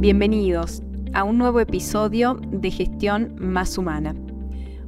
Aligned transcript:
Bienvenidos 0.00 0.82
a 1.12 1.24
un 1.24 1.36
nuevo 1.36 1.60
episodio 1.60 2.40
de 2.50 2.70
Gestión 2.70 3.34
Más 3.38 3.76
Humana. 3.76 4.14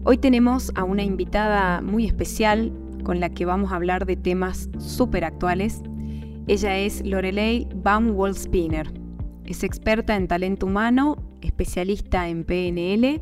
Hoy 0.04 0.16
tenemos 0.16 0.72
a 0.74 0.84
una 0.84 1.02
invitada 1.02 1.82
muy 1.82 2.06
especial 2.06 2.72
con 3.04 3.20
la 3.20 3.28
que 3.28 3.44
vamos 3.44 3.72
a 3.72 3.76
hablar 3.76 4.06
de 4.06 4.16
temas 4.16 4.70
súper 4.78 5.26
actuales. 5.26 5.82
Ella 6.46 6.78
es 6.78 7.04
Lorelei 7.04 7.68
Baum 7.74 8.16
Spinner. 8.32 8.90
Es 9.44 9.62
experta 9.64 10.16
en 10.16 10.28
talento 10.28 10.64
humano, 10.64 11.22
especialista 11.42 12.30
en 12.30 12.44
PNL, 12.44 13.20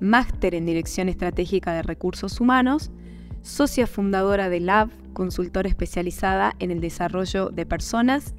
máster 0.00 0.56
en 0.56 0.66
Dirección 0.66 1.08
Estratégica 1.08 1.72
de 1.74 1.82
Recursos 1.82 2.40
Humanos, 2.40 2.90
socia 3.42 3.86
fundadora 3.86 4.48
de 4.48 4.58
Lab, 4.58 4.90
consultora 5.12 5.68
especializada 5.68 6.56
en 6.58 6.72
el 6.72 6.80
desarrollo 6.80 7.50
de 7.50 7.66
personas 7.66 8.34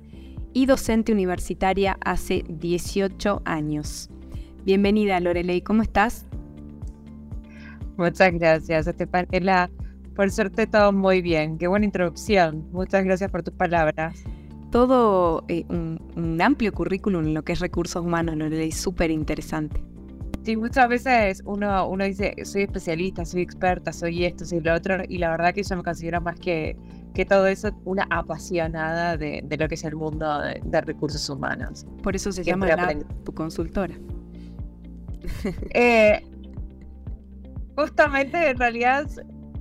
y 0.53 0.65
docente 0.65 1.11
universitaria 1.11 1.97
hace 2.03 2.43
18 2.47 3.41
años. 3.45 4.09
Bienvenida 4.65 5.19
Lorelei, 5.19 5.61
¿cómo 5.61 5.81
estás? 5.81 6.25
Muchas 7.97 8.33
gracias, 8.33 8.87
Estefanela. 8.87 9.69
Por 10.15 10.29
suerte 10.31 10.67
todo 10.67 10.91
muy 10.91 11.21
bien. 11.21 11.57
Qué 11.57 11.67
buena 11.67 11.85
introducción. 11.85 12.67
Muchas 12.71 13.03
gracias 13.03 13.31
por 13.31 13.43
tus 13.43 13.53
palabras. 13.53 14.23
Todo 14.71 15.43
eh, 15.47 15.65
un, 15.69 16.39
amplio 16.41 16.73
currículum 16.73 17.25
en 17.25 17.33
lo 17.33 17.43
que 17.43 17.53
es 17.53 17.59
recursos 17.59 18.03
humanos, 18.03 18.35
Lorelei, 18.35 18.71
súper 18.71 19.11
interesante. 19.11 19.81
Sí, 20.43 20.57
muchas 20.57 20.89
veces 20.89 21.43
uno, 21.45 21.87
uno 21.87 22.03
dice, 22.03 22.33
soy 22.45 22.63
especialista, 22.63 23.25
soy 23.25 23.41
experta, 23.41 23.93
soy 23.93 24.25
esto, 24.25 24.43
soy 24.43 24.61
lo 24.61 24.73
otro, 24.73 25.03
y 25.07 25.19
la 25.19 25.29
verdad 25.29 25.53
que 25.53 25.61
yo 25.61 25.75
me 25.75 25.83
considero 25.83 26.19
más 26.19 26.39
que 26.39 26.75
que 27.13 27.25
todo 27.25 27.47
eso 27.47 27.71
una 27.85 28.07
apasionada 28.09 29.17
de, 29.17 29.43
lo 29.59 29.67
que 29.67 29.75
es 29.75 29.83
el 29.83 29.95
mundo 29.95 30.39
de, 30.39 30.81
recursos 30.81 31.29
humanos. 31.29 31.85
Por 32.03 32.15
eso 32.15 32.31
se 32.31 32.43
llama 32.43 32.67
tu 33.23 33.33
consultora. 33.33 33.95
Eh, 35.75 36.19
justamente, 37.75 38.49
en 38.49 38.57
realidad, 38.57 39.07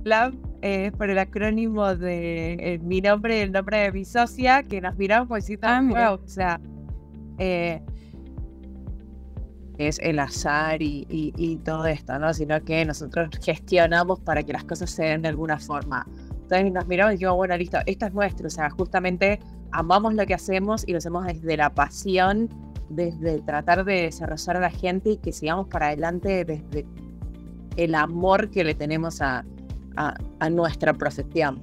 Lab 0.03 0.33
es 0.61 0.91
por 0.93 1.09
el 1.09 1.19
acrónimo 1.19 1.95
de 1.95 2.53
eh, 2.53 2.79
mi 2.79 2.99
nombre 2.99 3.37
y 3.37 3.41
el 3.41 3.51
nombre 3.51 3.77
de 3.77 3.91
mi 3.91 4.03
socia, 4.03 4.63
que 4.63 4.81
nos 4.81 4.95
miramos 4.97 5.27
pues 5.27 5.45
sí, 5.45 5.57
ah, 5.61 5.81
wow, 5.83 6.23
o 6.23 6.27
sea, 6.27 6.59
eh, 7.37 7.81
es 9.77 9.99
el 9.99 10.19
azar 10.19 10.81
y, 10.81 11.05
y, 11.09 11.55
todo 11.57 11.85
esto, 11.85 12.17
¿no? 12.19 12.33
Sino 12.33 12.61
que 12.63 12.85
nosotros 12.85 13.29
gestionamos 13.43 14.19
para 14.19 14.43
que 14.43 14.53
las 14.53 14.63
cosas 14.63 14.91
se 14.91 15.03
den 15.03 15.23
de 15.23 15.29
alguna 15.29 15.57
forma. 15.57 16.05
Entonces 16.51 16.73
nos 16.73 16.87
miramos 16.87 17.13
y 17.13 17.15
dijimos, 17.15 17.37
bueno, 17.37 17.55
listo, 17.55 17.77
esto 17.85 18.05
es 18.07 18.13
nuestro. 18.13 18.47
O 18.47 18.49
sea, 18.49 18.69
justamente 18.69 19.39
amamos 19.71 20.13
lo 20.13 20.25
que 20.25 20.33
hacemos 20.33 20.83
y 20.85 20.91
lo 20.91 20.97
hacemos 20.97 21.25
desde 21.25 21.55
la 21.55 21.69
pasión, 21.69 22.49
desde 22.89 23.41
tratar 23.41 23.85
de 23.85 24.01
desarrollar 24.03 24.57
a 24.57 24.59
la 24.59 24.69
gente 24.69 25.11
y 25.11 25.17
que 25.17 25.31
sigamos 25.31 25.69
para 25.69 25.87
adelante 25.87 26.43
desde 26.43 26.85
el 27.77 27.95
amor 27.95 28.49
que 28.49 28.65
le 28.65 28.75
tenemos 28.75 29.21
a, 29.21 29.45
a, 29.95 30.49
nuestra 30.49 30.93
profesión. 30.93 31.61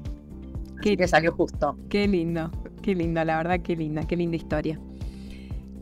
Qué, 0.81 0.97
que 0.97 1.07
salió 1.07 1.33
justo. 1.33 1.77
Qué 1.91 2.09
lindo, 2.09 2.51
qué 2.81 2.95
lindo, 2.95 3.23
la 3.25 3.37
verdad, 3.37 3.61
qué 3.61 3.77
linda, 3.77 4.07
qué 4.07 4.17
linda 4.17 4.37
historia. 4.37 4.81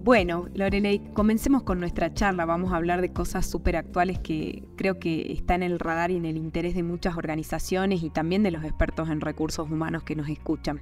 Bueno, 0.07 0.47
Lorelei, 0.55 1.01
comencemos 1.15 1.65
con 1.65 1.81
nuestra 1.81 2.15
charla. 2.15 2.45
Vamos 2.45 2.73
a 2.73 2.77
hablar 2.77 3.01
de 3.01 3.13
cosas 3.13 3.45
súper 3.45 3.75
actuales 3.75 4.21
que 4.21 4.63
creo 4.77 5.01
que 5.01 5.33
están 5.33 5.65
en 5.65 5.73
el 5.73 5.81
radar 5.81 6.13
y 6.13 6.17
en 6.17 6.27
el 6.27 6.37
interés 6.37 6.77
de 6.77 6.85
muchas 6.85 7.17
organizaciones 7.17 8.05
y 8.05 8.11
también 8.11 8.45
de 8.45 8.53
los 8.53 8.63
expertos 8.63 9.11
en 9.11 9.21
recursos 9.21 9.69
humanos 9.69 10.05
que 10.05 10.15
nos 10.15 10.29
escuchan. 10.29 10.81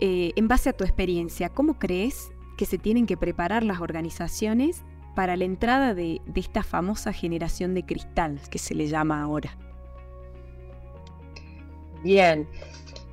Eh, 0.00 0.32
en 0.36 0.48
base 0.48 0.68
a 0.68 0.74
tu 0.74 0.84
experiencia, 0.84 1.48
¿cómo 1.48 1.78
crees 1.78 2.30
que 2.58 2.66
se 2.66 2.76
tienen 2.76 3.06
que 3.06 3.16
preparar 3.16 3.62
las 3.62 3.80
organizaciones 3.80 4.82
para 5.14 5.38
la 5.38 5.44
entrada 5.44 5.94
de, 5.94 6.20
esta 6.34 6.62
famosa 6.62 7.14
generación 7.14 7.72
de 7.72 7.86
cristal 7.86 8.38
que 8.50 8.58
se 8.58 8.74
le 8.74 8.86
llama 8.86 9.22
ahora? 9.22 9.56
Bien. 12.02 12.46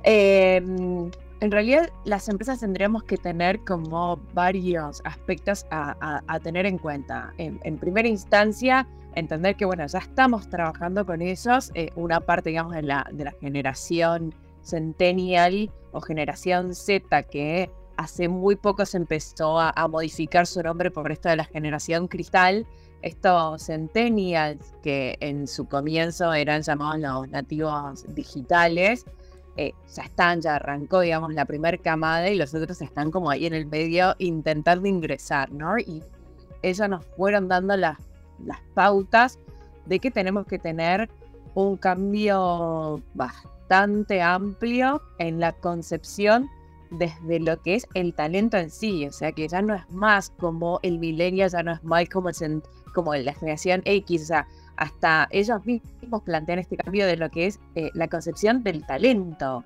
Em, 0.04 1.10
en 1.42 1.50
realidad 1.50 1.90
las 2.04 2.28
empresas 2.28 2.60
tendríamos 2.60 3.02
que 3.02 3.16
tener 3.16 3.64
como 3.64 4.16
varios 4.32 5.02
aspectos 5.04 5.66
a, 5.72 6.38
tener 6.40 6.66
en 6.66 6.78
cuenta. 6.78 7.34
En, 7.36 7.78
primera 7.78 8.06
instancia, 8.06 8.86
entender 9.16 9.56
que, 9.56 9.64
bueno, 9.64 9.84
ya 9.84 9.98
estamos 9.98 10.48
trabajando 10.48 11.04
con 11.04 11.20
ellos, 11.20 11.72
eh, 11.74 11.90
una 11.96 12.20
parte, 12.20 12.50
digamos, 12.50 12.74
de 12.74 12.82
la, 12.82 13.04
de 13.10 13.28
generación 13.40 14.32
centennial 14.62 15.72
o 15.90 16.00
generación 16.00 16.76
Z 16.76 17.24
que 17.24 17.68
hace 17.96 18.28
muy 18.28 18.54
poco 18.54 18.86
se 18.86 18.98
empezó 18.98 19.58
a, 19.58 19.74
modificar 19.88 20.46
su 20.46 20.62
nombre 20.62 20.92
por 20.92 21.10
esto 21.10 21.28
de 21.28 21.34
la 21.34 21.44
generación 21.44 22.06
cristal. 22.06 22.68
Estos 23.02 23.66
centennials 23.66 24.74
que 24.80 25.16
en 25.18 25.48
su 25.48 25.66
comienzo 25.66 26.32
eran 26.34 26.62
llamados 26.62 27.00
los 27.00 27.28
nativos 27.30 28.04
digitales, 28.14 29.04
eh, 29.56 29.72
ya 29.94 30.02
están, 30.04 30.40
ya 30.40 30.56
arrancó, 30.56 31.00
digamos, 31.00 31.34
la 31.34 31.44
primera 31.44 31.76
camada 31.76 32.28
y 32.30 32.36
los 32.36 32.54
otros 32.54 32.80
están 32.80 33.10
como 33.10 33.30
ahí 33.30 33.46
en 33.46 33.54
el 33.54 33.66
medio 33.66 34.14
intentando 34.18 34.88
ingresar, 34.88 35.50
¿no? 35.52 35.78
Y 35.78 36.02
ellos 36.62 36.88
nos 36.88 37.04
fueron 37.16 37.48
dando 37.48 37.76
las, 37.76 37.98
las 38.44 38.60
pautas 38.74 39.38
de 39.86 39.98
que 39.98 40.10
tenemos 40.10 40.46
que 40.46 40.58
tener 40.58 41.10
un 41.54 41.76
cambio 41.76 43.02
bastante 43.14 44.22
amplio 44.22 45.02
en 45.18 45.40
la 45.40 45.52
concepción 45.52 46.48
desde 46.90 47.40
lo 47.40 47.60
que 47.60 47.74
es 47.74 47.86
el 47.94 48.14
talento 48.14 48.56
en 48.56 48.70
sí, 48.70 49.06
o 49.06 49.12
sea 49.12 49.32
que 49.32 49.48
ya 49.48 49.62
no 49.62 49.74
es 49.74 49.90
más 49.90 50.30
como 50.38 50.78
el 50.82 50.98
milenio, 50.98 51.46
ya 51.46 51.62
no 51.62 51.72
es 51.72 51.82
más 51.82 52.08
como, 52.08 52.30
como 52.94 53.14
la 53.14 53.32
generación 53.34 53.82
X, 53.84 54.22
o 54.22 54.26
sea, 54.26 54.46
hasta 54.76 55.28
ellos 55.30 55.64
mismos 55.64 56.22
plantean 56.22 56.58
este 56.58 56.76
cambio 56.76 57.06
de 57.06 57.16
lo 57.16 57.30
que 57.30 57.46
es 57.46 57.60
eh, 57.74 57.90
la 57.94 58.08
concepción 58.08 58.62
del 58.62 58.84
talento. 58.86 59.64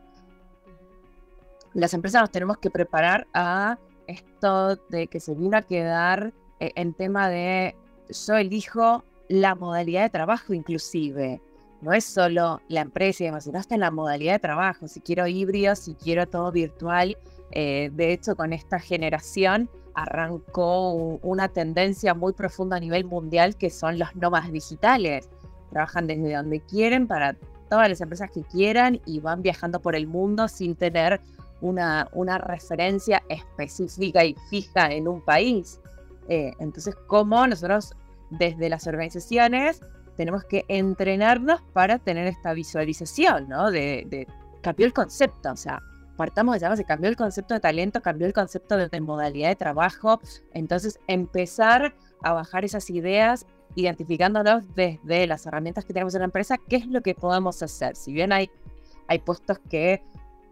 Las 1.74 1.94
empresas 1.94 2.22
nos 2.22 2.30
tenemos 2.30 2.58
que 2.58 2.70
preparar 2.70 3.26
a 3.34 3.78
esto 4.06 4.76
de 4.88 5.08
que 5.08 5.20
se 5.20 5.34
vino 5.34 5.56
a 5.56 5.62
quedar 5.62 6.32
eh, 6.60 6.72
en 6.76 6.94
tema 6.94 7.28
de 7.28 7.76
yo 8.08 8.36
elijo 8.36 9.04
la 9.28 9.54
modalidad 9.54 10.02
de 10.02 10.10
trabajo 10.10 10.54
inclusive. 10.54 11.40
No 11.82 11.92
es 11.92 12.04
solo 12.04 12.60
la 12.68 12.80
empresa 12.80 13.22
y 13.22 13.26
demás, 13.26 13.44
sino 13.44 13.58
hasta 13.58 13.76
la 13.76 13.90
modalidad 13.90 14.34
de 14.34 14.38
trabajo. 14.38 14.88
Si 14.88 15.00
quiero 15.00 15.26
híbrido, 15.26 15.74
si 15.76 15.94
quiero 15.94 16.26
todo 16.26 16.50
virtual. 16.50 17.16
Eh, 17.52 17.90
de 17.92 18.12
hecho, 18.12 18.34
con 18.34 18.52
esta 18.52 18.78
generación 18.78 19.68
arrancó 19.96 20.92
una 21.22 21.48
tendencia 21.48 22.14
muy 22.14 22.34
profunda 22.34 22.76
a 22.76 22.80
nivel 22.80 23.06
mundial 23.06 23.56
que 23.56 23.70
son 23.70 23.98
los 23.98 24.14
nómadas 24.14 24.52
digitales. 24.52 25.28
Trabajan 25.70 26.06
desde 26.06 26.34
donde 26.34 26.60
quieren 26.60 27.08
para 27.08 27.34
todas 27.68 27.88
las 27.88 28.00
empresas 28.00 28.30
que 28.30 28.42
quieran 28.42 29.00
y 29.06 29.20
van 29.20 29.42
viajando 29.42 29.80
por 29.80 29.96
el 29.96 30.06
mundo 30.06 30.48
sin 30.48 30.76
tener 30.76 31.20
una, 31.62 32.08
una 32.12 32.36
referencia 32.36 33.22
específica 33.30 34.24
y 34.24 34.36
fija 34.50 34.92
en 34.92 35.08
un 35.08 35.22
país. 35.22 35.80
Eh, 36.28 36.52
entonces, 36.60 36.94
¿cómo 37.06 37.46
nosotros 37.46 37.94
desde 38.30 38.68
las 38.68 38.86
organizaciones 38.86 39.80
tenemos 40.16 40.44
que 40.44 40.66
entrenarnos 40.68 41.62
para 41.72 41.98
tener 41.98 42.26
esta 42.26 42.52
visualización, 42.52 43.48
¿no? 43.48 43.70
De, 43.70 44.04
de 44.08 44.26
cambió 44.60 44.84
el 44.86 44.92
concepto, 44.92 45.52
o 45.52 45.56
sea, 45.56 45.80
partamos 46.16 46.58
de 46.58 46.76
se 46.76 46.84
cambió 46.84 47.08
el 47.08 47.16
concepto 47.16 47.54
de 47.54 47.60
talento, 47.60 48.02
cambió 48.02 48.26
el 48.26 48.32
concepto 48.32 48.76
de, 48.76 49.00
modalidad 49.00 49.48
de 49.48 49.56
trabajo, 49.56 50.20
entonces 50.52 50.98
empezar 51.06 51.94
a 52.22 52.32
bajar 52.32 52.64
esas 52.64 52.90
ideas, 52.90 53.46
identificándonos 53.74 54.62
desde 54.74 55.26
las 55.26 55.46
herramientas 55.46 55.84
que 55.84 55.92
tenemos 55.92 56.14
en 56.14 56.20
la 56.20 56.26
empresa, 56.26 56.56
qué 56.68 56.76
es 56.76 56.86
lo 56.86 57.02
que 57.02 57.14
podemos 57.14 57.62
hacer. 57.62 57.94
Si 57.96 58.12
bien 58.12 58.32
hay, 58.32 58.50
hay 59.06 59.18
puestos 59.18 59.58
que 59.70 60.02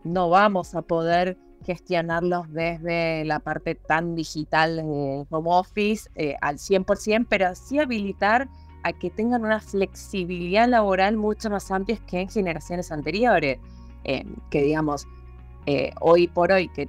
no 0.05 0.29
vamos 0.29 0.75
a 0.75 0.83
poder 0.83 1.39
gestionarlos 1.65 2.53
desde 2.53 3.25
la 3.25 3.41
parte 3.41 3.75
tan 3.75 4.15
digital 4.15 4.77
de 4.77 5.27
home 5.31 5.49
office 5.51 6.11
eh, 6.15 6.37
al 6.43 6.59
100%, 6.59 7.27
pero 7.29 7.55
sí 7.55 7.79
habilitar 7.79 8.49
a 8.83 8.93
que 8.93 9.11
tengan 9.11 9.45
una 9.45 9.61
flexibilidad 9.61 10.69
laboral 10.69 11.17
mucho 11.17 11.49
más 11.49 11.71
amplia 11.71 11.99
que 12.07 12.21
en 12.21 12.29
generaciones 12.29 12.93
anteriores. 12.93 13.59
Eh, 14.05 14.27
que 14.51 14.63
digamos, 14.63 15.09
eh, 15.67 15.93
hoy 16.01 16.29
por 16.29 16.53
hoy, 16.53 16.69
que 16.69 16.89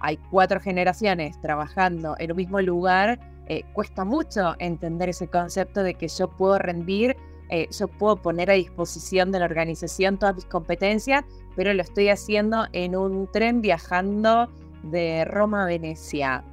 hay 0.00 0.18
cuatro 0.30 0.60
generaciones 0.60 1.40
trabajando 1.40 2.16
en 2.18 2.32
un 2.32 2.36
mismo 2.36 2.60
lugar, 2.60 3.18
eh, 3.46 3.62
cuesta 3.72 4.04
mucho 4.04 4.54
entender 4.58 5.08
ese 5.08 5.28
concepto 5.28 5.82
de 5.82 5.94
que 5.94 6.08
yo 6.08 6.28
puedo 6.28 6.58
rendir, 6.58 7.16
eh, 7.48 7.68
yo 7.70 7.86
puedo 7.86 8.16
poner 8.16 8.50
a 8.50 8.54
disposición 8.54 9.30
de 9.30 9.38
la 9.38 9.44
organización 9.44 10.18
todas 10.18 10.34
mis 10.34 10.46
competencias, 10.46 11.24
pero 11.54 11.72
lo 11.72 11.82
estoy 11.82 12.08
haciendo 12.08 12.66
en 12.72 12.96
un 12.96 13.30
tren 13.30 13.60
viajando 13.60 14.50
de 14.82 15.24
Roma 15.24 15.62
a 15.62 15.66
Venecia 15.66 16.44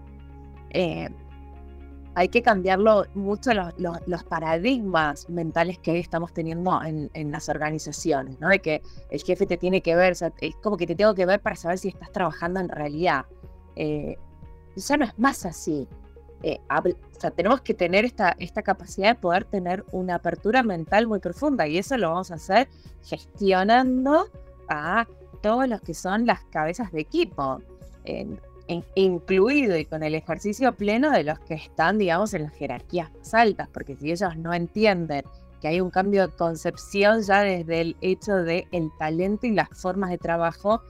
hay 2.15 2.29
que 2.29 2.41
cambiarlo 2.41 3.05
mucho 3.15 3.51
los, 3.53 4.23
paradigmas 4.23 5.29
mentales 5.29 5.79
que 5.79 5.97
estamos 5.99 6.33
teniendo 6.33 6.79
en, 6.83 7.31
las 7.31 7.49
organizaciones, 7.49 8.39
¿no? 8.39 8.49
De 8.49 8.59
que 8.59 8.81
el 9.09 9.21
jefe 9.21 9.45
te 9.45 9.57
tiene 9.57 9.81
que 9.81 9.95
ver, 9.95 10.13
es 10.39 10.55
como 10.61 10.77
que 10.77 10.85
te 10.85 10.95
tengo 10.95 11.15
que 11.15 11.25
ver 11.25 11.39
para 11.39 11.55
saber 11.55 11.77
si 11.79 11.89
estás 11.89 12.11
trabajando 12.11 12.59
en 12.59 12.69
realidad. 12.69 13.25
Eh, 13.75 14.17
ya 14.75 14.97
no 14.97 15.05
es 15.05 15.17
más 15.17 15.45
así. 15.45 15.87
Eh, 16.43 16.59
o 16.69 17.19
sea, 17.19 17.31
tenemos 17.31 17.61
que 17.61 17.73
tener 17.73 18.05
esta, 18.05 18.35
esta 18.37 18.61
capacidad 18.61 19.09
de 19.09 19.15
poder 19.15 19.45
tener 19.45 19.85
una 19.91 20.15
apertura 20.15 20.61
mental 20.61 21.07
muy 21.07 21.19
profunda 21.19 21.67
y 21.67 21.77
eso 21.77 21.97
lo 21.97 22.09
vamos 22.09 22.31
a 22.31 22.35
hacer 22.35 22.67
gestionando 23.03 24.27
a 24.67 25.07
todos 25.41 25.67
los 25.67 25.81
que 25.81 25.93
son 25.93 26.25
las 26.25 26.43
cabezas 26.45 26.91
de 26.91 27.01
equipo, 27.01 27.61
incluido 28.95 29.77
y 29.77 29.85
con 29.85 30.03
el 30.03 30.15
ejercicio 30.15 30.73
pleno 30.73 31.11
de 31.11 31.23
los 31.23 31.39
que 31.39 31.55
están, 31.55 31.97
digamos, 31.97 32.33
en 32.33 32.43
las 32.43 32.53
jerarquías 32.53 33.11
más 33.13 33.33
altas, 33.33 33.67
porque 33.73 33.95
si 33.95 34.11
ellos 34.11 34.35
no 34.37 34.53
entienden 34.53 35.23
que 35.61 35.67
hay 35.67 35.81
un 35.81 35.89
cambio 35.89 36.27
de 36.27 36.33
concepción 36.33 37.21
ya 37.21 37.41
desde 37.41 37.81
el 37.81 37.97
hecho 38.01 38.37
el 38.39 38.91
talento 38.99 39.47
y 39.47 39.51
las 39.51 39.69
formas 39.69 40.09
de 40.09 40.17
trabajo, 40.17 40.81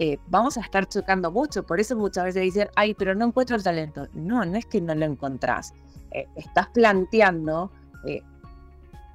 eh, 0.00 0.18
vamos 0.26 0.56
a 0.56 0.60
estar 0.60 0.88
chocando 0.88 1.30
mucho. 1.30 1.62
Por 1.62 1.78
eso 1.78 1.96
muchas 1.96 2.24
veces 2.24 2.42
dicen, 2.42 2.68
ay, 2.74 2.94
pero 2.94 3.14
no 3.14 3.26
encuentro 3.26 3.54
el 3.56 3.62
talento. 3.62 4.08
No, 4.12 4.44
no 4.44 4.58
es 4.58 4.66
que 4.66 4.80
no 4.80 4.94
lo 4.94 5.04
encontrás. 5.04 5.72
Eh, 6.10 6.26
estás 6.34 6.68
planteando 6.68 7.70
eh, 8.06 8.22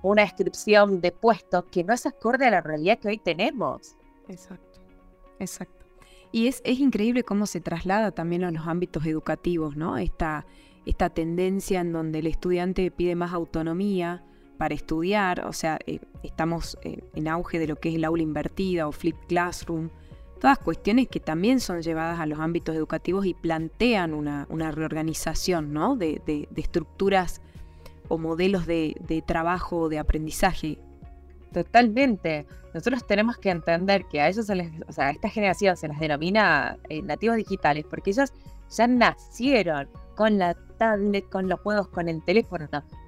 una 0.02 0.22
descripción 0.22 1.02
de 1.02 1.12
puesto 1.12 1.66
que 1.68 1.84
no 1.84 1.94
es 1.94 2.06
acorde 2.06 2.48
a 2.48 2.52
la 2.52 2.62
realidad 2.62 3.00
que 3.00 3.10
hoy 3.10 3.18
tenemos. 3.18 3.96
Exacto, 4.30 4.80
exacto. 5.40 5.86
Y 6.32 6.48
es, 6.48 6.62
es 6.64 6.80
increíble 6.80 7.24
cómo 7.24 7.46
se 7.46 7.62
traslada 7.62 8.12
también 8.12 8.44
a 8.44 8.52
los 8.52 8.68
ámbitos 8.68 9.06
educativos, 9.06 9.76
¿no? 9.76 9.98
Esta, 9.98 10.46
esta 10.86 11.10
tendencia 11.10 11.82
en 11.82 11.92
donde 11.92 12.20
el 12.20 12.28
estudiante 12.28 12.92
pide 12.92 13.16
más 13.16 13.34
autonomía 13.34 14.24
para 14.58 14.76
estudiar, 14.76 15.46
o 15.48 15.54
sea, 15.54 15.80
estamos 16.22 16.78
en 16.84 17.28
auge 17.30 17.60
de 17.60 17.68
lo 17.68 17.78
que 17.78 17.90
es 17.90 17.96
el 17.96 18.04
aula 18.04 18.22
invertida 18.22 18.88
o 18.88 18.92
flip 18.92 19.16
classroom, 19.28 19.90
todas 20.40 20.58
cuestiones 20.58 21.08
que 21.08 21.20
también 21.20 21.60
son 21.60 21.82
llevadas 21.82 22.20
a 22.20 22.26
los 22.26 22.40
ámbitos 22.40 22.76
educativos 22.76 23.26
y 23.26 23.34
plantean 23.34 24.14
una, 24.14 24.72
reorganización 24.72 25.74
¿no? 25.74 25.96
de, 25.96 26.48
estructuras 26.56 27.42
o 28.08 28.18
modelos 28.18 28.66
de, 28.66 29.24
trabajo 29.26 29.82
o 29.82 29.90
de 29.90 30.00
aprendizaje. 30.00 30.80
Totalmente. 31.54 32.46
Nosotros 32.74 33.06
tenemos 33.08 33.38
que 33.38 33.50
entender 33.50 34.06
que 34.06 34.22
a 34.22 34.30
ellos, 34.30 34.46
se 34.46 34.56
les, 34.56 34.72
o 34.88 34.92
sea, 34.92 35.08
a 35.08 35.12
esta 35.12 35.30
generación 35.30 35.76
se 35.76 35.88
les 35.88 36.00
denomina 36.00 36.78
eh, 36.90 37.02
nativos 37.02 37.38
digitales 37.38 37.86
porque 37.90 38.12
ellos 38.12 38.32
ya 38.70 38.88
nacieron 38.88 39.90
con 40.16 40.38
la 40.38 40.54
tablet, 40.78 41.28
con 41.30 41.50
los 41.50 41.60
juegos, 41.62 41.88
con 41.88 42.08
el 42.08 42.24
teléfono. 42.24 42.68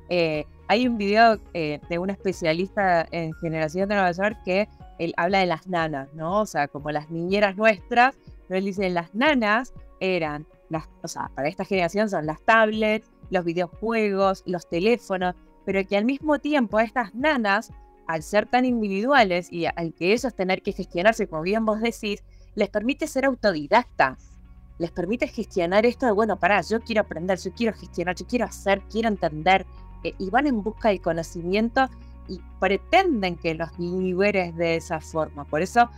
Eh, 0.09 0.45
hay 0.67 0.87
un 0.87 0.97
video 0.97 1.37
eh, 1.53 1.79
de 1.89 1.99
un 1.99 2.09
especialista 2.09 3.07
en 3.11 3.33
generación 3.35 3.89
de 3.89 3.95
Nueva 3.95 4.11
York 4.11 4.37
que 4.43 4.67
él 4.97 5.13
habla 5.17 5.39
de 5.39 5.45
las 5.45 5.67
nanas, 5.67 6.13
¿no? 6.13 6.41
O 6.41 6.45
sea, 6.45 6.67
como 6.67 6.91
las 6.91 7.09
niñeras 7.09 7.55
nuestras, 7.55 8.15
pero 8.47 8.57
él 8.57 8.65
dice, 8.65 8.89
las 8.89 9.13
nanas 9.13 9.73
eran, 9.99 10.45
las, 10.69 10.89
o 11.03 11.07
sea, 11.07 11.29
para 11.35 11.47
esta 11.47 11.65
generación 11.65 12.09
son 12.09 12.25
las 12.25 12.41
tablets, 12.43 13.09
los 13.29 13.45
videojuegos, 13.45 14.43
los 14.45 14.67
teléfonos, 14.69 15.35
pero 15.65 15.85
que 15.87 15.97
al 15.97 16.05
mismo 16.05 16.39
tiempo 16.39 16.79
estas 16.79 17.13
nanas, 17.15 17.71
al 18.07 18.23
ser 18.23 18.45
tan 18.45 18.65
individuales 18.65 19.51
y 19.51 19.65
al 19.65 19.93
que 19.93 20.13
ellos 20.13 20.33
tener 20.35 20.61
que 20.61 20.73
gestionarse, 20.73 21.27
como 21.27 21.43
bien 21.43 21.65
vos 21.65 21.81
decís, 21.81 22.23
les 22.55 22.69
permite 22.69 23.07
ser 23.07 23.25
autodidactas, 23.25 24.31
les 24.77 24.91
permite 24.91 25.27
gestionar 25.27 25.85
esto 25.85 26.05
de, 26.05 26.11
bueno, 26.11 26.39
pará, 26.39 26.61
yo 26.61 26.81
quiero 26.81 27.01
aprender, 27.01 27.39
yo 27.39 27.51
quiero 27.53 27.77
gestionar, 27.77 28.15
yo 28.15 28.25
quiero 28.25 28.45
hacer, 28.45 28.81
quiero 28.89 29.07
entender, 29.09 29.65
eh, 30.03 30.13
y 30.17 30.29
van 30.29 30.47
en 30.47 30.63
busca 30.63 30.89
del 30.89 31.01
conocimiento 31.01 31.87
y 32.27 32.39
pretenden 32.59 33.35
que 33.35 33.53
los 33.53 33.77
liberes 33.77 34.55
de 34.55 34.75
esa 34.75 34.99
forma. 34.99 35.45
Por 35.45 35.61
eso 35.61 35.89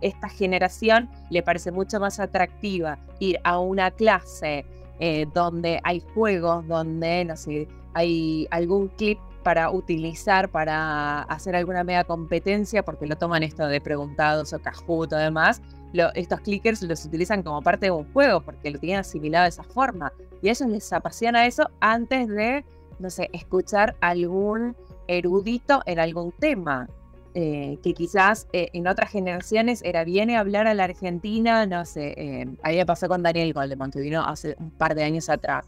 esta 0.00 0.28
generación 0.28 1.08
le 1.30 1.42
parece 1.42 1.72
mucho 1.72 1.98
más 2.00 2.20
atractiva 2.20 2.98
ir 3.20 3.38
a 3.44 3.58
una 3.58 3.90
clase 3.90 4.64
eh, 5.00 5.26
donde 5.32 5.80
hay 5.84 6.00
juegos, 6.14 6.66
donde, 6.68 7.24
no 7.24 7.36
sé, 7.36 7.68
hay 7.94 8.46
algún 8.50 8.88
clip 8.88 9.18
para 9.42 9.70
utilizar 9.70 10.50
para 10.50 11.22
hacer 11.22 11.56
alguna 11.56 11.84
media 11.84 12.04
competencia, 12.04 12.84
porque 12.84 13.06
lo 13.06 13.16
toman 13.16 13.42
esto 13.42 13.66
de 13.66 13.80
preguntados 13.80 14.52
o 14.52 14.58
Kahoot 14.58 15.12
o 15.12 15.16
demás. 15.16 15.60
estos 16.14 16.40
clickers 16.40 16.82
los 16.82 17.04
utilizan 17.04 17.42
como 17.42 17.62
parte 17.62 17.86
de 17.86 17.90
un 17.92 18.10
juego 18.12 18.40
porque 18.40 18.70
lo 18.70 18.78
tienen 18.78 19.00
asimilado 19.00 19.44
de 19.44 19.50
esa 19.50 19.64
forma. 19.64 20.12
Y 20.40 20.48
a 20.48 20.52
ellos 20.52 20.68
les 20.68 20.92
apasiona 20.92 21.46
eso 21.46 21.68
antes 21.80 22.28
de, 22.28 22.64
no 22.98 23.10
sé, 23.10 23.28
escuchar 23.32 23.96
algún 24.00 24.76
erudito 25.06 25.82
en 25.86 25.98
algún 25.98 26.32
tema. 26.32 26.88
Eh, 27.34 27.78
que 27.82 27.94
quizás 27.94 28.46
eh, 28.52 28.68
en 28.74 28.86
otras 28.86 29.10
generaciones 29.10 29.80
era 29.84 30.04
viene 30.04 30.36
a 30.36 30.40
hablar 30.40 30.66
a 30.66 30.74
la 30.74 30.84
Argentina, 30.84 31.64
no 31.64 31.86
sé, 31.86 32.12
eh, 32.18 32.46
a 32.62 32.68
mí 32.68 32.76
me 32.76 32.84
pasó 32.84 33.08
con 33.08 33.22
Daniel 33.22 33.54
Goldman, 33.54 33.90
que 33.90 34.00
vino 34.00 34.22
hace 34.22 34.54
un 34.58 34.70
par 34.70 34.94
de 34.94 35.02
años 35.04 35.30
atrás. 35.30 35.64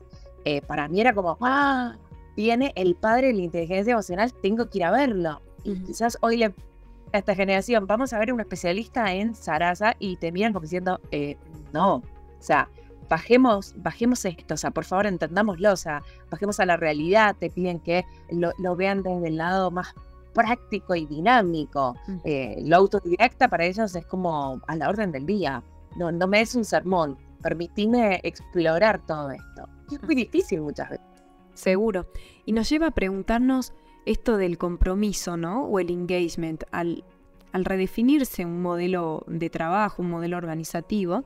para 0.67 0.89
mí 0.89 1.01
era 1.01 1.15
como, 1.15 1.39
ah, 1.41 1.97
viene 2.37 2.73
el 2.77 2.95
padre 2.95 3.29
de 3.29 3.35
la 3.35 3.43
inteligencia 3.43 3.93
emocional, 3.93 4.33
tengo 4.43 4.69
que 4.69 4.79
ir 4.79 4.85
a 4.85 4.91
verlo. 4.91 5.41
Y 5.63 5.77
quizás 5.83 6.19
hoy 6.21 6.37
le, 6.37 6.47
a 7.13 7.19
esta 7.19 7.35
generación, 7.35 7.87
vamos 7.87 8.13
a 8.13 8.19
ver 8.19 8.33
un 8.33 8.41
especialista 8.41 9.13
en 9.13 9.35
Sarasa 9.35 9.95
y 9.99 10.17
te 10.17 10.33
miran 10.33 10.53
como 10.53 10.63
diciendo, 10.63 11.01
no, 11.73 11.97
o 11.97 12.03
sea, 12.41 12.69
bajemos, 13.09 13.75
bajemos 13.77 14.25
esto, 14.25 14.55
o 14.55 14.57
sea, 14.57 14.71
por 14.71 14.85
favor 14.85 15.07
entendámoslo, 15.07 15.73
o 15.73 15.77
sea, 15.77 16.03
bajemos 16.31 16.61
a 16.61 16.67
la 16.67 16.77
realidad, 16.77 17.37
te 17.39 17.51
piden 17.51 17.81
que 17.81 18.05
lo, 18.31 18.77
vean 18.77 19.03
desde 19.03 19.29
el 19.29 19.37
lado 19.37 19.71
más 19.71 19.95
práctico 20.33 20.95
y 20.95 21.07
dinámico. 21.07 21.95
Eh, 22.25 22.61
lo 22.65 22.77
autodidacta 22.77 23.49
para 23.49 23.65
ellos 23.65 23.95
es 23.95 24.05
como 24.07 24.61
a 24.67 24.77
la 24.77 24.89
orden 24.89 25.13
del 25.13 25.27
día. 25.27 25.63
No, 25.97 26.11
no 26.11 26.27
me 26.27 26.39
des 26.39 26.55
un 26.57 26.65
sermón, 26.65 27.17
permitime 27.41 28.21
explorar 28.25 29.01
todo 29.07 29.31
esto. 29.31 29.69
es 29.93 30.03
muy 30.03 30.17
difícil 30.17 30.61
muchas 30.61 30.91
veces. 30.91 31.14
Seguro. 31.55 32.07
Y 32.45 32.53
nos 32.53 32.69
lleva 32.69 32.89
a 32.89 32.91
preguntarnos 32.91 33.73
esto 34.07 34.37
del 34.37 34.59
compromiso, 34.59 35.37
¿no? 35.37 35.65
O 35.65 35.79
el 35.79 35.91
engagement. 35.91 36.65
Al, 36.71 37.05
al 37.53 37.65
redefinirse 37.65 38.45
un 38.45 38.61
modelo 38.61 39.25
de 39.27 39.49
trabajo, 39.49 40.03
un 40.03 40.11
modelo 40.11 40.37
organizativo, 40.37 41.25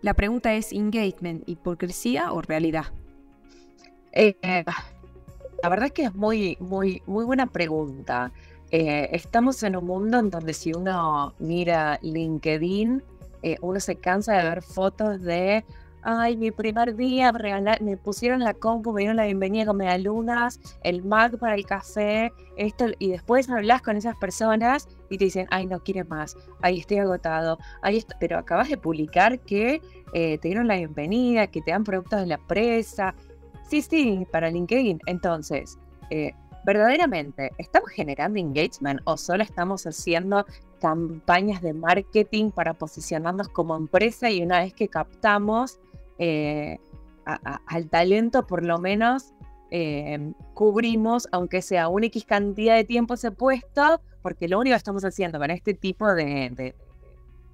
la 0.00 0.14
pregunta 0.14 0.54
es 0.54 0.72
engagement, 0.72 1.48
hipocresía 1.48 2.32
o 2.32 2.40
realidad. 2.40 2.86
Eh, 4.12 4.36
la 5.62 5.68
verdad 5.68 5.86
es 5.86 5.92
que 5.92 6.04
es 6.04 6.14
muy, 6.14 6.56
muy, 6.60 7.02
muy 7.06 7.24
buena 7.24 7.46
pregunta. 7.46 8.32
Eh, 8.70 9.08
estamos 9.12 9.62
en 9.62 9.76
un 9.76 9.86
mundo 9.86 10.18
en 10.18 10.30
donde 10.30 10.52
si 10.54 10.72
uno 10.72 11.34
mira 11.38 11.98
LinkedIn, 12.02 13.02
eh, 13.42 13.56
uno 13.60 13.80
se 13.80 13.96
cansa 13.96 14.34
de 14.34 14.48
ver 14.48 14.62
fotos 14.62 15.20
de 15.22 15.64
ay, 16.02 16.36
mi 16.36 16.50
primer 16.50 16.96
día 16.96 17.32
me, 17.80 17.96
pusieron 17.96 18.40
la 18.40 18.54
compu, 18.54 18.92
me 18.92 19.00
dieron 19.00 19.16
la 19.16 19.24
bienvenida 19.26 19.66
con 19.66 19.76
medialunas, 19.76 20.60
el 20.82 21.04
Mac 21.04 21.38
para 21.38 21.54
el 21.54 21.66
café, 21.66 22.32
esto, 22.56 22.86
y 22.98 23.10
después 23.10 23.48
hablas 23.50 23.82
con 23.82 23.96
esas 23.96 24.16
personas 24.16 24.88
y 25.10 25.18
te 25.18 25.24
dicen, 25.24 25.46
ay, 25.50 25.66
no 25.66 25.80
quieres 25.80 26.08
más, 26.08 26.36
ay, 26.62 26.80
estoy 26.80 26.98
agotado, 26.98 27.58
ay, 27.82 28.04
pero 28.20 28.38
acabas 28.38 28.68
de 28.68 28.76
publicar 28.76 29.40
que 29.40 29.80
eh, 30.12 30.38
te 30.38 30.48
dieron 30.48 30.68
la 30.68 30.76
bienvenida, 30.76 31.46
que 31.46 31.60
te 31.60 31.70
dan 31.70 31.84
productos 31.84 32.20
de 32.20 32.26
la 32.26 32.34
empresa. 32.34 33.14
Sí, 33.68 33.82
sí, 33.82 34.26
para 34.32 34.50
LinkedIn. 34.50 35.00
Entonces, 35.06 35.78
eh, 36.10 36.32
verdaderamente, 36.64 37.52
¿estamos 37.58 37.90
generando 37.90 38.38
engagement 38.38 39.00
o 39.04 39.16
solo 39.16 39.42
estamos 39.42 39.86
haciendo 39.86 40.46
campañas 40.80 41.60
de 41.60 41.74
marketing 41.74 42.50
para 42.50 42.74
posicionarnos 42.74 43.48
como 43.48 43.76
empresa 43.76 44.30
y 44.30 44.42
una 44.42 44.60
vez 44.60 44.72
que 44.72 44.88
captamos 44.88 45.80
eh, 46.18 46.78
al 47.24 47.88
talento 47.90 48.46
por 48.46 48.64
lo 48.64 48.78
menos 48.78 49.34
eh, 49.70 50.32
cubrimos, 50.54 51.28
aunque 51.30 51.60
sea 51.60 51.88
una 51.88 52.06
X 52.06 52.24
cantidad 52.24 52.74
de 52.74 52.84
tiempo 52.84 53.14
ese 53.14 53.30
puesto, 53.30 54.00
porque 54.22 54.48
lo 54.48 54.58
único 54.58 54.72
que 54.72 54.78
estamos 54.78 55.04
haciendo 55.04 55.38
con 55.38 55.50
este 55.50 55.74
tipo 55.74 56.12
de, 56.14 56.74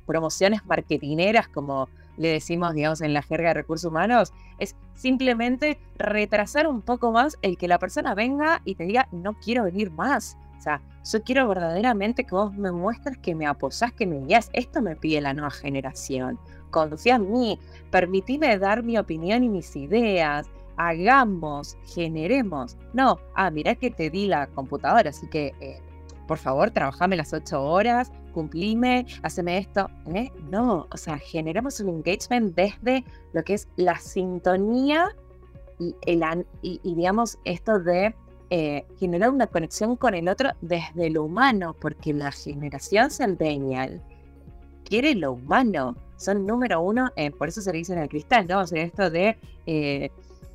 promociones 0.06 0.64
marketineras, 0.66 1.49
como 1.49 1.88
le 2.16 2.28
decimos, 2.28 2.75
digamos, 2.75 3.00
en 3.00 3.14
la 3.14 3.23
jerga 3.23 3.49
de 3.49 3.54
recursos 3.54 3.90
humanos, 3.90 4.33
es 4.59 4.76
simplemente 4.94 5.78
retrasar 5.97 6.68
un 6.68 6.83
poco 6.83 7.11
más 7.11 7.37
el 7.42 7.56
que 7.56 7.66
la 7.66 7.78
persona 7.78 8.14
venga 8.14 8.61
y 8.64 8.76
te 8.76 8.85
diga, 8.85 9.09
no 9.11 9.33
quiero 9.35 9.64
venir 9.64 9.90
más. 9.90 10.37
O 10.59 10.61
sea, 10.61 10.80
yo 11.11 11.23
quiero 11.25 11.49
verdaderamente 11.49 12.25
que 12.25 12.35
vos 12.35 12.54
me 12.54 12.71
muestres 12.71 13.18
que 13.18 13.35
me 13.35 13.47
apoyás, 13.47 13.92
que 13.92 14.06
me 14.06 14.21
guías. 14.21 14.50
Esto 14.52 14.80
me 14.83 14.94
pide 14.94 15.21
la 15.21 15.35
nueva 15.35 15.50
generación 15.50 16.38
confía 16.74 17.14
en 17.14 17.30
mí, 17.30 17.58
permitime 17.92 18.58
dar 18.58 18.82
mi 18.82 18.98
opinión 18.98 19.44
y 19.44 19.48
mis 19.48 19.76
ideas, 19.76 20.50
hagamos, 20.76 21.76
generemos. 21.94 22.76
No, 22.92 23.20
ah, 23.36 23.50
mira 23.50 23.76
que 23.76 23.90
te 23.90 24.10
di 24.10 24.26
la 24.26 24.48
computadora, 24.48 25.10
así 25.10 25.28
que 25.28 25.54
eh, 25.60 25.78
por 26.26 26.38
favor, 26.38 26.70
trabajame 26.70 27.16
las 27.16 27.32
ocho 27.32 27.62
horas, 27.62 28.10
cumplime, 28.32 29.06
haceme 29.22 29.58
esto. 29.58 29.88
¿eh? 30.12 30.30
No, 30.50 30.88
o 30.90 30.96
sea, 30.96 31.18
generamos 31.18 31.78
un 31.80 31.90
engagement 31.90 32.56
desde 32.56 33.04
lo 33.32 33.44
que 33.44 33.54
es 33.54 33.68
la 33.76 33.98
sintonía 33.98 35.14
y, 35.78 35.94
el, 36.06 36.46
y, 36.62 36.80
digamos, 36.82 37.38
esto 37.44 37.78
de 37.78 38.14
eh, 38.50 38.84
generar 38.98 39.30
una 39.30 39.46
conexión 39.46 39.96
con 39.96 40.14
el 40.14 40.28
otro 40.28 40.50
desde 40.60 41.10
lo 41.10 41.24
humano, 41.24 41.76
porque 41.80 42.12
la 42.12 42.32
generación 42.32 43.10
centennial 43.10 44.02
quiere 44.84 45.14
lo 45.14 45.32
humano 45.32 45.96
son 46.16 46.47
número 46.47 46.80
uno, 46.80 47.11
por 47.38 47.49
eso 47.49 47.61
se 47.61 47.73
le 47.73 47.78
dice 47.78 47.92
en 47.92 48.00
el 48.00 48.09
cristal, 48.09 48.47
¿no? 48.49 48.61
O 48.61 48.66
sea, 48.66 48.83
esto 48.83 49.11
de, 49.11 49.37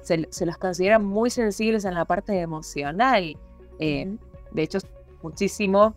se, 0.02 0.28
se, 0.30 0.46
los 0.46 0.58
consideran 0.58 1.06
muy 1.06 1.30
sensibles 1.30 1.86
en 1.86 1.94
la 1.94 2.06
parte 2.06 2.40
emocional. 2.40 3.38
de 3.80 4.18
hecho, 4.56 4.80
muchísimo 5.22 5.96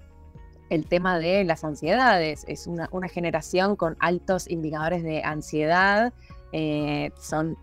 el 0.68 0.86
tema 0.86 1.18
de 1.18 1.44
las 1.44 1.64
ansiedades. 1.64 2.44
Es 2.48 2.66
una, 2.66 2.88
una 2.92 3.08
generación 3.08 3.76
con 3.76 3.96
altos 4.00 4.48
indicadores 4.50 5.02
de 5.02 5.22
ansiedad. 5.22 6.12
son 7.20 7.56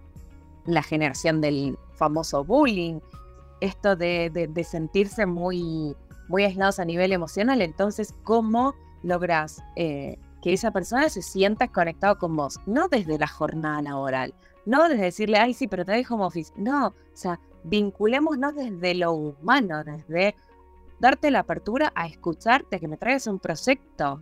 la 0.65 0.83
generación 0.83 1.41
del 1.41 1.77
famoso 1.93 2.43
bullying, 2.43 2.99
esto 3.61 3.95
de, 3.95 4.65
sentirse 4.67 5.25
muy, 5.25 5.95
muy 6.27 6.43
aislados 6.43 6.79
a 6.79 6.85
nivel 6.85 7.11
emocional. 7.11 7.61
Entonces, 7.61 8.13
¿cómo 8.23 8.75
logras 9.03 9.61
eh, 9.75 10.17
que 10.41 10.53
esa 10.53 10.71
persona 10.71 11.09
se 11.09 11.21
sienta 11.21 11.67
conectado 11.67 12.17
con 12.17 12.35
vos? 12.35 12.59
No 12.65 12.87
desde 12.87 13.17
la 13.17 13.27
jornada 13.27 13.81
laboral, 13.81 14.33
no 14.65 14.87
desde 14.87 15.03
decirle, 15.03 15.37
ay, 15.37 15.53
sí, 15.53 15.67
pero 15.67 15.85
te 15.85 15.93
dejo 15.93 16.15
home 16.15 16.25
office. 16.25 16.53
No, 16.55 16.87
o 16.87 16.93
sea, 17.13 17.39
vinculémonos 17.63 18.55
desde 18.55 18.95
lo 18.95 19.13
humano, 19.13 19.83
desde 19.83 20.35
darte 20.99 21.31
la 21.31 21.39
apertura 21.39 21.91
a 21.95 22.07
escucharte, 22.07 22.79
que 22.79 22.87
me 22.87 22.97
traigas 22.97 23.27
un 23.27 23.39
proyecto. 23.39 24.21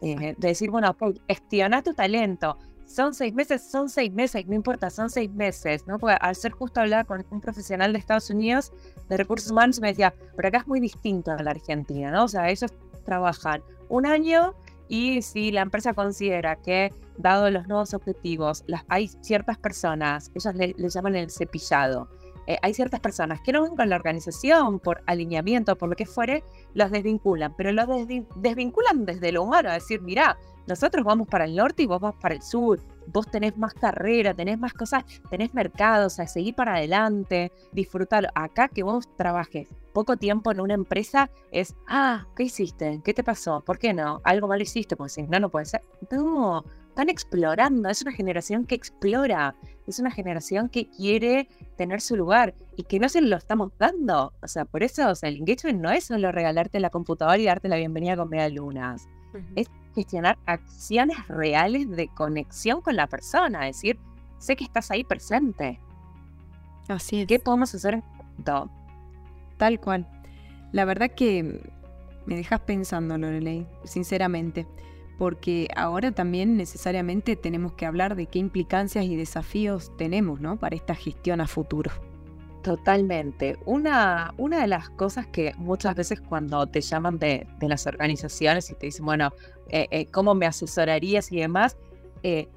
Eh, 0.00 0.36
de 0.38 0.48
decir, 0.48 0.70
bueno, 0.70 0.96
gestiona 1.26 1.82
tu 1.82 1.92
talento, 1.92 2.56
son 2.88 3.14
seis 3.14 3.34
meses, 3.34 3.68
son 3.70 3.88
seis 3.88 4.12
meses, 4.12 4.46
no 4.46 4.54
importa, 4.54 4.90
son 4.90 5.10
seis 5.10 5.30
meses, 5.30 5.86
¿no? 5.86 5.98
Porque 5.98 6.16
al 6.20 6.34
ser 6.34 6.52
justo 6.52 6.80
hablar 6.80 7.04
con 7.04 7.24
un 7.30 7.40
profesional 7.40 7.92
de 7.92 7.98
Estados 7.98 8.30
Unidos 8.30 8.72
de 9.08 9.16
recursos 9.16 9.50
humanos 9.50 9.78
me 9.80 9.88
decía, 9.88 10.14
pero 10.36 10.48
acá 10.48 10.58
es 10.58 10.66
muy 10.66 10.80
distinto 10.80 11.32
a 11.32 11.42
la 11.42 11.50
Argentina, 11.50 12.10
¿no? 12.10 12.24
O 12.24 12.28
sea, 12.28 12.48
ellos 12.48 12.72
trabajan 13.04 13.62
un 13.88 14.06
año 14.06 14.54
y 14.88 15.22
si 15.22 15.50
la 15.50 15.62
empresa 15.62 15.94
considera 15.94 16.56
que, 16.56 16.92
dado 17.16 17.50
los 17.50 17.66
nuevos 17.68 17.94
objetivos, 17.94 18.64
hay 18.88 19.08
ciertas 19.20 19.58
personas, 19.58 20.30
ellos 20.34 20.54
le, 20.54 20.74
llaman 20.88 21.16
el 21.16 21.30
cepillado, 21.30 22.08
eh, 22.46 22.58
hay 22.62 22.72
ciertas 22.72 23.00
personas 23.00 23.40
que 23.42 23.52
no 23.52 23.62
van 23.62 23.76
con 23.76 23.88
la 23.88 23.96
organización 23.96 24.80
por 24.80 25.02
alineamiento, 25.06 25.76
por 25.76 25.90
lo 25.90 25.96
que 25.96 26.06
fuere, 26.06 26.42
los 26.74 26.90
desvinculan, 26.90 27.54
pero 27.56 27.72
los 27.72 27.86
desvinculan 28.36 29.04
desde 29.04 29.32
lo 29.32 29.42
humano, 29.42 29.68
es 29.68 29.82
decir, 29.82 30.00
mira, 30.00 30.38
nosotros 30.68 31.02
vamos 31.02 31.26
para 31.26 31.46
el 31.46 31.56
norte 31.56 31.82
y 31.82 31.86
vos 31.86 31.98
vas 31.98 32.14
para 32.16 32.34
el 32.34 32.42
sur. 32.42 32.78
Vos 33.06 33.30
tenés 33.30 33.56
más 33.56 33.72
carrera, 33.72 34.34
tenés 34.34 34.58
más 34.58 34.74
cosas, 34.74 35.02
tenés 35.30 35.54
mercados, 35.54 36.20
a 36.20 36.26
seguir 36.26 36.54
para 36.54 36.74
adelante, 36.74 37.50
disfrutarlo. 37.72 38.28
Acá 38.34 38.68
que 38.68 38.82
vos 38.82 39.08
trabajes 39.16 39.68
poco 39.98 40.16
tiempo 40.16 40.52
en 40.52 40.60
una 40.60 40.74
empresa 40.74 41.28
es, 41.50 41.74
ah, 41.88 42.24
¿qué 42.36 42.44
hiciste? 42.44 43.00
¿Qué 43.02 43.12
te 43.12 43.24
pasó? 43.24 43.62
¿Por 43.62 43.80
qué 43.80 43.92
no? 43.92 44.20
Algo 44.22 44.46
mal 44.46 44.62
hiciste, 44.62 44.94
porque 44.94 45.10
si 45.10 45.22
no, 45.24 45.40
no 45.40 45.50
puede 45.50 45.66
ser. 45.66 45.82
No, 46.12 46.62
están 46.86 47.08
explorando, 47.08 47.88
es 47.88 48.00
una 48.02 48.12
generación 48.12 48.64
que 48.64 48.76
explora, 48.76 49.56
es 49.88 49.98
una 49.98 50.12
generación 50.12 50.68
que 50.68 50.88
quiere 50.88 51.48
tener 51.76 52.00
su 52.00 52.14
lugar 52.14 52.54
y 52.76 52.84
que 52.84 53.00
no 53.00 53.08
se 53.08 53.20
lo 53.22 53.36
estamos 53.36 53.72
dando. 53.76 54.32
O 54.40 54.46
sea, 54.46 54.66
por 54.66 54.84
eso, 54.84 55.08
o 55.08 55.16
sea, 55.16 55.30
el 55.30 55.38
engagement 55.38 55.80
no 55.80 55.90
es 55.90 56.04
solo 56.04 56.30
regalarte 56.30 56.78
la 56.78 56.90
computadora 56.90 57.38
y 57.38 57.46
darte 57.46 57.66
la 57.66 57.74
bienvenida 57.74 58.16
con 58.16 58.28
media 58.28 58.48
lunas. 58.50 59.08
Es 59.56 59.66
gestionar 59.96 60.38
acciones 60.46 61.26
reales 61.26 61.90
de 61.90 62.06
conexión 62.06 62.82
con 62.82 62.94
la 62.94 63.08
persona, 63.08 63.68
es 63.68 63.78
decir, 63.78 63.98
sé 64.38 64.54
que 64.54 64.62
estás 64.62 64.92
ahí 64.92 65.02
presente. 65.02 65.80
Así 66.86 67.22
es. 67.22 67.26
¿Qué 67.26 67.40
podemos 67.40 67.74
hacer 67.74 67.94
en 67.94 68.04
esto? 68.38 68.70
Tal 69.58 69.80
cual. 69.80 70.06
La 70.72 70.84
verdad 70.84 71.10
que 71.10 71.60
me 72.26 72.36
dejas 72.36 72.60
pensando, 72.60 73.18
Lorelei, 73.18 73.66
sinceramente, 73.84 74.66
porque 75.18 75.68
ahora 75.76 76.12
también 76.12 76.56
necesariamente 76.56 77.36
tenemos 77.36 77.72
que 77.72 77.86
hablar 77.86 78.16
de 78.16 78.26
qué 78.26 78.38
implicancias 78.38 79.04
y 79.04 79.16
desafíos 79.16 79.96
tenemos, 79.96 80.40
¿no? 80.40 80.58
Para 80.58 80.76
esta 80.76 80.94
gestión 80.94 81.40
a 81.40 81.46
futuro. 81.46 81.90
Totalmente. 82.62 83.56
Una, 83.64 84.34
una 84.36 84.60
de 84.60 84.66
las 84.66 84.90
cosas 84.90 85.26
que 85.26 85.54
muchas 85.56 85.94
veces 85.94 86.20
cuando 86.20 86.66
te 86.66 86.80
llaman 86.80 87.18
de, 87.18 87.46
las 87.60 87.86
organizaciones 87.86 88.70
y 88.70 88.74
te 88.74 88.86
dicen, 88.86 89.06
bueno, 89.06 89.32
eh, 89.68 89.86
eh, 89.90 90.06
¿cómo 90.06 90.34
me 90.34 90.46
asesorarías 90.46 91.32
y 91.32 91.38
demás? 91.38 91.76
Eh, 92.22 92.48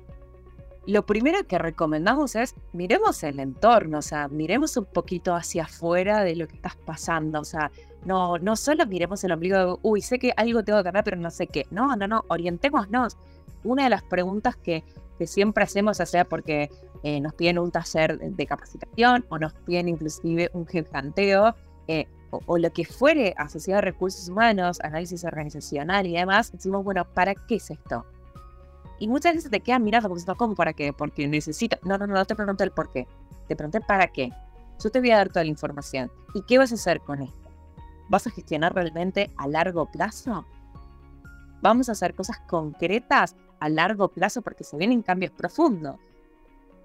lo 0.87 1.05
primero 1.05 1.45
que 1.47 1.57
recomendamos 1.57 2.35
es 2.35 2.55
miremos 2.73 3.23
el 3.23 3.39
entorno, 3.39 3.99
o 3.99 4.01
sea, 4.01 4.27
miremos 4.27 4.75
un 4.77 4.85
poquito 4.85 5.35
hacia 5.35 5.63
afuera 5.63 6.23
de 6.23 6.35
lo 6.35 6.47
que 6.47 6.55
estás 6.55 6.75
pasando, 6.75 7.39
o 7.39 7.45
sea, 7.45 7.71
no, 8.05 8.39
no 8.39 8.55
solo 8.55 8.85
miremos 8.87 9.23
el 9.23 9.31
ombligo 9.31 9.57
de, 9.57 9.75
uy, 9.83 10.01
sé 10.01 10.17
que 10.17 10.33
algo 10.35 10.63
tengo 10.63 10.79
que 10.79 10.85
cambiar, 10.85 11.03
pero 11.03 11.17
no 11.17 11.29
sé 11.29 11.47
qué. 11.47 11.67
No, 11.69 11.95
no, 11.95 12.07
no, 12.07 12.25
orientémonos. 12.29 13.15
Una 13.63 13.83
de 13.83 13.91
las 13.91 14.01
preguntas 14.01 14.55
que, 14.55 14.83
que 15.19 15.27
siempre 15.27 15.63
hacemos, 15.63 15.99
o 15.99 16.05
sea, 16.07 16.25
porque 16.25 16.71
eh, 17.03 17.21
nos 17.21 17.33
piden 17.35 17.59
un 17.59 17.71
taller 17.71 18.19
de 18.19 18.45
capacitación 18.47 19.25
o 19.29 19.37
nos 19.37 19.53
piden 19.53 19.87
inclusive 19.87 20.49
un 20.53 20.67
headhunteo 20.71 21.55
eh, 21.87 22.07
o, 22.31 22.57
lo 22.57 22.71
que 22.71 22.85
fuere 22.85 23.33
asociado 23.37 23.79
a 23.79 23.81
recursos 23.81 24.29
humanos, 24.29 24.79
análisis 24.81 25.23
organizacional 25.25 26.07
y 26.07 26.13
demás, 26.13 26.51
decimos, 26.51 26.83
bueno, 26.83 27.05
¿para 27.13 27.35
qué 27.35 27.55
es 27.55 27.69
esto? 27.69 28.05
Y 29.01 29.07
muchas 29.07 29.33
veces 29.33 29.49
te 29.49 29.61
quedan 29.61 29.83
mirando 29.83 30.09
como, 30.09 30.35
¿cómo 30.37 30.53
para 30.53 30.73
qué? 30.73 30.93
Porque 30.93 31.27
necesito. 31.27 31.75
No, 31.81 31.97
no, 31.97 32.05
no, 32.05 32.13
no 32.13 32.25
te 32.25 32.35
pregunté 32.35 32.65
el 32.65 32.71
por 32.71 32.91
qué. 32.91 33.07
Te 33.47 33.55
pregunté 33.55 33.81
para 33.81 34.05
qué. 34.05 34.31
Yo 34.79 34.91
te 34.91 34.99
voy 34.99 35.09
a 35.09 35.17
dar 35.17 35.29
toda 35.29 35.43
la 35.43 35.49
información. 35.49 36.11
¿Y 36.35 36.43
qué 36.43 36.59
vas 36.59 36.71
a 36.71 36.75
hacer 36.75 37.01
con 37.01 37.23
esto? 37.23 37.49
¿Vas 38.09 38.27
a 38.27 38.29
gestionar 38.29 38.75
realmente 38.75 39.31
a 39.37 39.47
largo 39.47 39.89
plazo? 39.89 40.45
¿Vamos 41.63 41.89
a 41.89 41.93
hacer 41.93 42.13
cosas 42.13 42.41
concretas 42.41 43.35
a 43.59 43.69
largo 43.69 44.07
plazo 44.09 44.43
porque 44.43 44.63
se 44.63 44.77
vienen 44.77 45.01
cambios 45.01 45.31
profundos? 45.31 45.95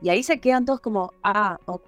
Y 0.01 0.09
ahí 0.09 0.23
se 0.23 0.41
quedan 0.41 0.65
todos 0.65 0.81
como, 0.81 1.13
ah, 1.23 1.59
ok. 1.67 1.83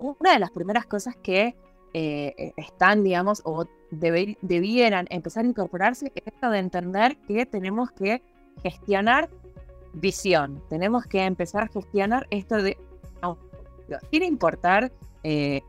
una 0.00 0.32
de 0.32 0.40
las 0.40 0.50
primeras 0.50 0.86
cosas 0.86 1.14
que 1.22 1.54
eh, 1.94 2.34
eh, 2.36 2.52
están, 2.56 3.04
digamos, 3.04 3.42
o 3.44 3.64
debieran 3.92 5.06
empezar 5.08 5.44
a 5.44 5.48
incorporarse 5.48 6.10
es 6.16 6.26
esto 6.26 6.50
de 6.50 6.58
entender 6.58 7.16
que 7.28 7.46
tenemos 7.46 7.92
que 7.92 8.22
gestionar 8.58 9.28
visión. 9.94 10.62
Tenemos 10.68 11.06
que 11.06 11.24
empezar 11.24 11.64
a 11.64 11.68
gestionar 11.68 12.26
esto 12.30 12.56
de, 12.56 12.76
sin 14.10 14.22
importar 14.22 14.92
eh, 15.22 15.62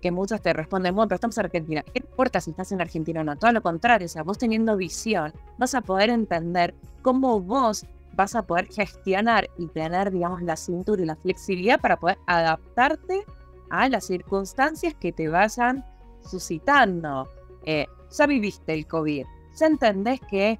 que 0.00 0.10
muchos 0.10 0.40
te 0.40 0.52
responden, 0.52 0.94
bueno, 0.94 1.08
pero 1.08 1.16
estamos 1.16 1.38
en 1.38 1.44
Argentina. 1.44 1.82
¿Qué 1.82 2.00
importa 2.00 2.40
si 2.40 2.50
estás 2.50 2.72
en 2.72 2.80
Argentina 2.80 3.20
o 3.20 3.24
no? 3.24 3.36
Todo 3.36 3.52
lo 3.52 3.62
contrario, 3.62 4.06
o 4.06 4.08
sea, 4.08 4.22
vos 4.22 4.38
teniendo 4.38 4.76
visión, 4.76 5.32
vas 5.58 5.74
a 5.74 5.80
poder 5.80 6.10
entender 6.10 6.74
cómo 7.02 7.40
vos 7.40 7.86
vas 8.14 8.34
a 8.34 8.42
poder 8.42 8.66
gestionar 8.72 9.48
y 9.58 9.66
tener, 9.68 10.10
digamos, 10.10 10.42
la 10.42 10.56
cintura 10.56 11.02
y 11.02 11.06
la 11.06 11.16
flexibilidad 11.16 11.80
para 11.80 11.98
poder 11.98 12.18
adaptarte 12.26 13.24
a 13.70 13.88
las 13.88 14.06
circunstancias 14.06 14.94
que 14.94 15.12
te 15.12 15.28
vayan 15.28 15.84
suscitando. 16.22 17.28
Eh, 17.64 17.86
ya 18.10 18.26
viviste 18.26 18.72
el 18.72 18.86
COVID, 18.86 19.26
ya 19.58 19.66
entendés 19.66 20.20
que 20.30 20.58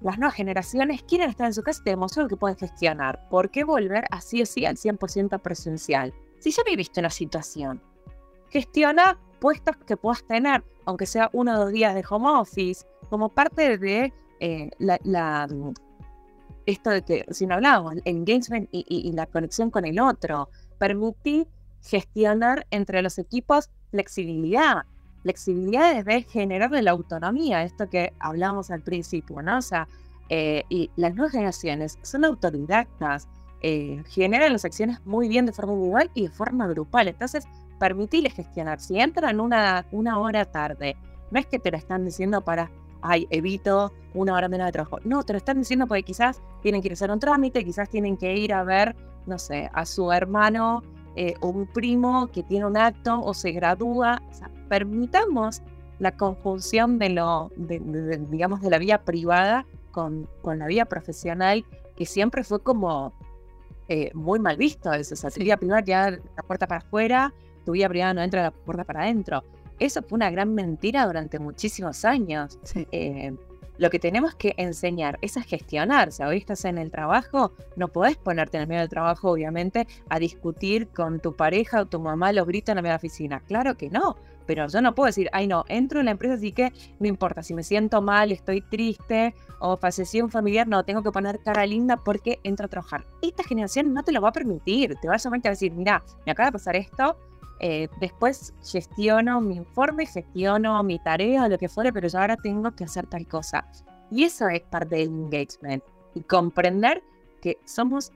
las 0.00 0.18
nuevas 0.18 0.34
generaciones 0.34 1.02
quieren 1.02 1.30
estar 1.30 1.46
en 1.46 1.54
su 1.54 1.62
casa 1.62 1.80
y 1.80 1.84
te 1.84 1.90
demostró 1.90 2.28
que 2.28 2.36
pueden 2.36 2.56
gestionar. 2.56 3.28
¿Por 3.28 3.50
qué 3.50 3.64
volver 3.64 4.04
así 4.10 4.42
o 4.42 4.46
sí 4.46 4.64
al 4.64 4.76
100% 4.76 5.40
presencial? 5.40 6.14
Si 6.38 6.50
ya 6.50 6.62
viviste 6.64 7.00
una 7.00 7.10
situación, 7.10 7.82
gestiona 8.50 9.18
puestos 9.40 9.76
que 9.86 9.96
puedas 9.96 10.24
tener, 10.26 10.64
aunque 10.84 11.06
sea 11.06 11.30
uno 11.32 11.54
o 11.54 11.58
dos 11.58 11.72
días 11.72 11.94
de 11.94 12.04
home 12.08 12.28
office, 12.28 12.86
como 13.10 13.28
parte 13.28 13.78
de 13.78 14.12
eh, 14.40 14.70
la, 14.78 15.48
esto 16.66 16.90
de 16.90 17.02
que 17.02 17.24
si 17.30 17.46
no 17.46 17.54
hablábamos, 17.54 17.94
el 17.94 18.02
engagement 18.04 18.68
y, 18.72 19.12
la 19.12 19.26
conexión 19.26 19.70
con 19.70 19.84
el 19.84 19.98
otro, 20.00 20.50
permitir 20.78 21.48
gestionar 21.82 22.66
entre 22.70 23.02
los 23.02 23.18
equipos 23.18 23.70
flexibilidad, 23.90 24.82
flexibilidad 25.22 25.94
desde 25.94 26.22
generar 26.22 26.70
la 26.70 26.90
autonomía, 26.90 27.62
esto 27.62 27.88
que 27.88 28.12
hablábamos 28.18 28.70
al 28.70 28.82
principio, 28.82 29.42
¿no? 29.42 29.58
O 29.58 29.62
sea, 29.62 29.88
eh, 30.28 30.64
y 30.68 30.90
las 30.96 31.14
nuevas 31.14 31.32
generaciones 31.32 31.98
son 32.02 32.24
autodidactas, 32.24 33.28
eh, 33.62 34.02
generan 34.08 34.52
las 34.52 34.64
acciones 34.64 35.04
muy 35.04 35.28
bien 35.28 35.46
de 35.46 35.52
forma 35.52 35.72
individual 35.72 36.10
y 36.14 36.22
de 36.24 36.30
forma 36.30 36.66
grupal, 36.66 37.08
entonces 37.08 37.44
permitirles 37.78 38.34
gestionar, 38.34 38.80
si 38.80 38.98
entran 39.00 39.40
una, 39.40 39.86
una 39.92 40.18
hora 40.18 40.44
tarde, 40.44 40.96
no 41.30 41.38
es 41.38 41.46
que 41.46 41.58
te 41.58 41.70
lo 41.70 41.76
están 41.76 42.04
diciendo 42.04 42.42
para 42.42 42.70
ay, 43.02 43.26
evito 43.30 43.92
una 44.14 44.34
hora 44.34 44.48
menos 44.48 44.66
de 44.66 44.72
trabajo. 44.72 44.98
No, 45.04 45.22
te 45.22 45.32
lo 45.32 45.36
están 45.38 45.58
diciendo 45.58 45.86
porque 45.86 46.02
quizás 46.02 46.40
tienen 46.62 46.82
que 46.82 46.92
hacer 46.92 47.10
un 47.10 47.20
trámite, 47.20 47.64
quizás 47.64 47.88
tienen 47.88 48.16
que 48.16 48.36
ir 48.36 48.52
a 48.52 48.64
ver, 48.64 48.96
no 49.26 49.38
sé, 49.38 49.70
a 49.72 49.84
su 49.84 50.10
hermano 50.12 50.82
eh, 51.16 51.34
o 51.40 51.48
un 51.48 51.66
primo 51.66 52.28
que 52.28 52.42
tiene 52.42 52.66
un 52.66 52.76
acto 52.76 53.20
o 53.20 53.34
se 53.34 53.52
gradúa. 53.52 54.22
O 54.30 54.34
sea, 54.34 54.50
permitamos 54.68 55.62
la 55.98 56.16
conjunción 56.16 56.98
de 56.98 57.10
lo, 57.10 57.50
digamos, 57.56 58.60
de 58.60 58.70
la 58.70 58.78
vida 58.78 58.98
privada 59.02 59.66
con, 59.90 60.28
con 60.42 60.58
la 60.58 60.66
vida 60.66 60.84
profesional, 60.84 61.64
que 61.96 62.06
siempre 62.06 62.44
fue 62.44 62.60
como 62.62 63.12
eh, 63.88 64.10
muy 64.14 64.38
mal 64.38 64.56
visto 64.56 64.92
eso. 64.92 65.14
O 65.14 65.16
sea, 65.16 65.30
tu 65.30 65.40
vida 65.40 65.56
privada 65.56 65.82
ya 65.82 66.10
la 66.10 66.42
puerta 66.46 66.66
para 66.66 66.80
afuera, 66.80 67.34
tu 67.64 67.72
vida 67.72 67.88
privada 67.88 68.14
no 68.14 68.22
entra 68.22 68.42
la 68.42 68.50
puerta 68.52 68.84
para 68.84 69.02
adentro 69.02 69.42
eso 69.78 70.02
fue 70.02 70.16
una 70.16 70.30
gran 70.30 70.54
mentira 70.54 71.06
durante 71.06 71.38
muchísimos 71.38 72.04
años. 72.04 72.58
Eh, 72.92 73.34
lo 73.78 73.90
que 73.90 73.98
tenemos 73.98 74.34
que 74.34 74.54
enseñar 74.56 75.18
es 75.22 75.36
a 75.36 75.42
gestionarse. 75.42 76.24
Hoy 76.24 76.38
estás 76.38 76.64
en 76.64 76.78
el 76.78 76.90
trabajo, 76.90 77.52
no 77.76 77.88
podés 77.88 78.16
ponerte 78.16 78.56
en 78.56 78.62
el 78.62 78.68
medio 78.68 78.80
del 78.80 78.90
trabajo, 78.90 79.30
obviamente, 79.30 79.86
a 80.08 80.18
discutir 80.18 80.88
con 80.88 81.20
tu 81.20 81.34
pareja 81.34 81.82
o 81.82 81.86
tu 81.86 82.00
mamá 82.00 82.32
los 82.32 82.46
gritos 82.46 82.76
en 82.76 82.82
la 82.82 82.88
la 82.88 82.96
oficina. 82.96 83.40
Claro 83.40 83.76
que 83.76 83.90
no, 83.90 84.16
pero 84.46 84.66
yo 84.66 84.80
no 84.80 84.94
puedo 84.94 85.06
decir, 85.06 85.28
ay 85.32 85.46
no, 85.46 85.64
entro 85.68 86.00
en 86.00 86.06
la 86.06 86.12
empresa, 86.12 86.34
así 86.34 86.52
que 86.52 86.72
no 86.98 87.06
importa, 87.06 87.42
si 87.42 87.54
me 87.54 87.62
siento 87.62 88.00
mal, 88.00 88.32
estoy 88.32 88.62
triste 88.62 89.34
o 89.60 89.76
falleció 89.76 90.24
un 90.24 90.30
familiar, 90.30 90.66
no, 90.66 90.84
tengo 90.84 91.02
que 91.02 91.12
poner 91.12 91.40
cara 91.44 91.66
linda 91.66 91.98
porque 91.98 92.40
entro 92.44 92.64
a 92.64 92.68
trabajar. 92.68 93.04
Esta 93.20 93.44
generación 93.44 93.92
no 93.92 94.02
te 94.02 94.10
lo 94.10 94.22
va 94.22 94.30
a 94.30 94.32
permitir, 94.32 94.96
te 95.02 95.06
va 95.06 95.16
a 95.16 95.18
solamente 95.18 95.48
a 95.48 95.50
decir, 95.50 95.72
mira, 95.72 96.02
me 96.24 96.32
acaba 96.32 96.46
de 96.46 96.52
pasar 96.52 96.76
esto, 96.76 97.18
eh, 97.60 97.88
después 98.00 98.54
gestiono 98.62 99.40
mi 99.40 99.56
informe, 99.56 100.06
gestiono 100.06 100.82
mi 100.82 100.98
tarea, 100.98 101.48
lo 101.48 101.58
que 101.58 101.68
fuere, 101.68 101.92
pero 101.92 102.08
yo 102.08 102.18
ahora 102.18 102.36
tengo 102.36 102.70
que 102.72 102.84
hacer 102.84 103.06
tal 103.06 103.26
cosa. 103.26 103.66
Y 104.10 104.24
eso 104.24 104.48
es 104.48 104.60
parte 104.62 104.96
del 104.96 105.08
engagement. 105.08 105.82
Y 106.14 106.22
comprender 106.22 107.02
que 107.40 107.58
somos 107.64 108.12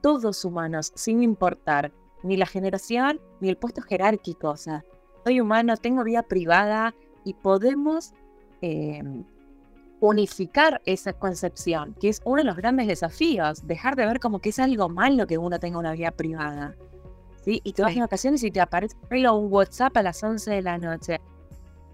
todos 0.00 0.44
humanos, 0.44 0.92
sin 0.94 1.22
importar 1.22 1.92
ni 2.22 2.36
la 2.36 2.46
generación 2.46 3.20
ni 3.40 3.48
el 3.48 3.56
puesto 3.56 3.82
jerárquico. 3.82 4.50
O 4.50 4.56
sea, 4.56 4.84
soy 5.24 5.40
humano, 5.40 5.76
tengo 5.76 6.04
vida 6.04 6.22
privada 6.22 6.94
y 7.24 7.34
podemos 7.34 8.12
em, 8.60 9.24
unificar 10.00 10.80
esa 10.84 11.12
concepción, 11.14 11.94
que 12.00 12.08
es 12.08 12.20
uno 12.24 12.36
de 12.36 12.44
los 12.44 12.56
grandes 12.56 12.86
desafíos, 12.86 13.66
dejar 13.66 13.96
de 13.96 14.06
ver 14.06 14.20
como 14.20 14.40
que 14.40 14.50
es 14.50 14.58
algo 14.58 14.88
malo 14.88 15.26
que 15.26 15.38
uno 15.38 15.58
tenga 15.58 15.78
una 15.78 15.92
vida 15.92 16.10
privada. 16.10 16.74
Y 17.46 17.72
te 17.72 17.82
vas 17.82 17.94
de 17.94 18.00
vacaciones 18.00 18.42
y 18.42 18.50
te 18.50 18.60
aparece 18.60 18.96
un 19.10 19.52
WhatsApp 19.52 19.96
a 19.96 20.02
las 20.02 20.22
11 20.22 20.50
de 20.50 20.62
la 20.62 20.78
noche. 20.78 21.20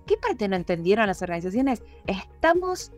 ¿Qué 0.07 0.17
parte 0.17 0.49
no 0.49 0.57
entendieron 0.57 1.07
las 1.07 1.23
organizaciones? 1.23 1.83
Estamos 2.07 2.93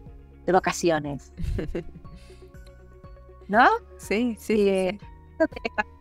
de 0.46 0.52
vacaciones. 0.52 1.32
¿No? 3.48 3.66
Sí, 3.98 4.36
sí. 4.38 4.68
Eh, 4.68 4.98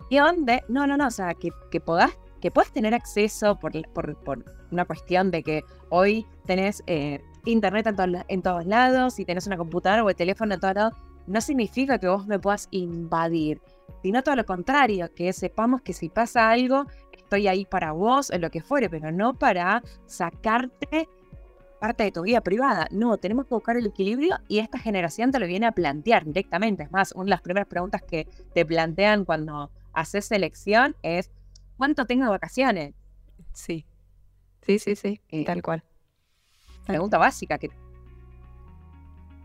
de, 0.10 0.64
no, 0.68 0.88
no, 0.88 0.98
no, 0.98 1.08
o 1.08 1.12
sea, 1.12 1.34
que, 1.34 1.50
que 1.70 1.80
puedas 1.80 2.12
que 2.42 2.52
puedas 2.52 2.72
tener 2.72 2.94
acceso 2.94 3.58
por, 3.60 3.72
por, 3.90 4.44
una 4.72 4.86
cuestión 4.86 5.32
de 5.32 5.44
que 5.44 5.64
hoy 5.90 6.26
tenés 6.46 6.84
eh, 6.88 7.22
internet 7.46 7.88
en, 7.88 8.24
en, 8.28 8.42
todos 8.42 8.66
lados 8.66 9.20
y 9.20 9.26
tenés 9.26 9.46
una 9.48 9.58
computadora 9.58 10.04
o 10.04 10.10
el 10.10 10.16
teléfono 10.16 10.54
en 10.56 10.60
todos 10.60 10.74
lados, 10.74 10.94
no 11.28 11.40
significa 11.40 12.00
que 12.00 12.08
vos 12.08 12.26
me 12.26 12.40
puedas 12.40 12.68
invadir 12.72 13.62
sino 14.02 14.24
todo 14.24 14.36
lo 14.36 14.46
contrario, 14.46 15.14
que 15.14 15.34
sepamos 15.34 15.82
que 15.82 15.94
si 15.94 16.10
pasa 16.10 16.50
algo, 16.50 16.86
estoy 17.12 17.48
ahí 17.48 17.66
para 17.66 17.92
vos, 17.92 18.30
o 18.32 18.38
lo 18.38 18.50
que 18.50 18.62
fuere, 18.62 18.90
pero 18.90 19.12
no 19.12 19.34
para 19.38 19.84
sacarte 20.06 21.08
parte 21.80 22.04
de 22.04 22.12
tu 22.12 22.22
vida 22.22 22.42
privada. 22.42 22.88
No, 22.92 23.18
tenemos 23.18 23.48
que 23.48 23.56
buscar 23.56 23.76
el 23.76 23.88
equilibrio 23.88 24.38
y 24.48 24.60
esta 24.60 24.78
generación 24.78 25.32
te 25.32 25.40
lo 25.40 25.48
viene 25.48 25.66
a 25.66 25.72
plantear 25.72 26.26
directamente. 26.26 26.84
Es 26.84 26.92
más, 26.92 27.12
una 27.14 27.26
de 27.26 27.30
las 27.32 27.42
primeras 27.42 27.68
preguntas 27.68 28.04
que 28.04 28.28
te 28.54 28.66
plantean 28.66 29.26
cuando 29.26 29.72
haces 29.94 30.26
selección 30.26 30.96
es, 31.02 31.32
¿cuánto 31.78 32.06
tengo 32.06 32.26
de 32.26 32.30
vacaciones? 32.30 32.94
Sí, 33.54 33.86
sí, 34.62 34.78
sí, 34.78 34.96
sí, 34.96 35.22
eh, 35.30 35.44
tal 35.44 35.64
cual. 35.64 35.84
Pregunta 36.86 37.18
básica 37.18 37.58
que 37.58 37.70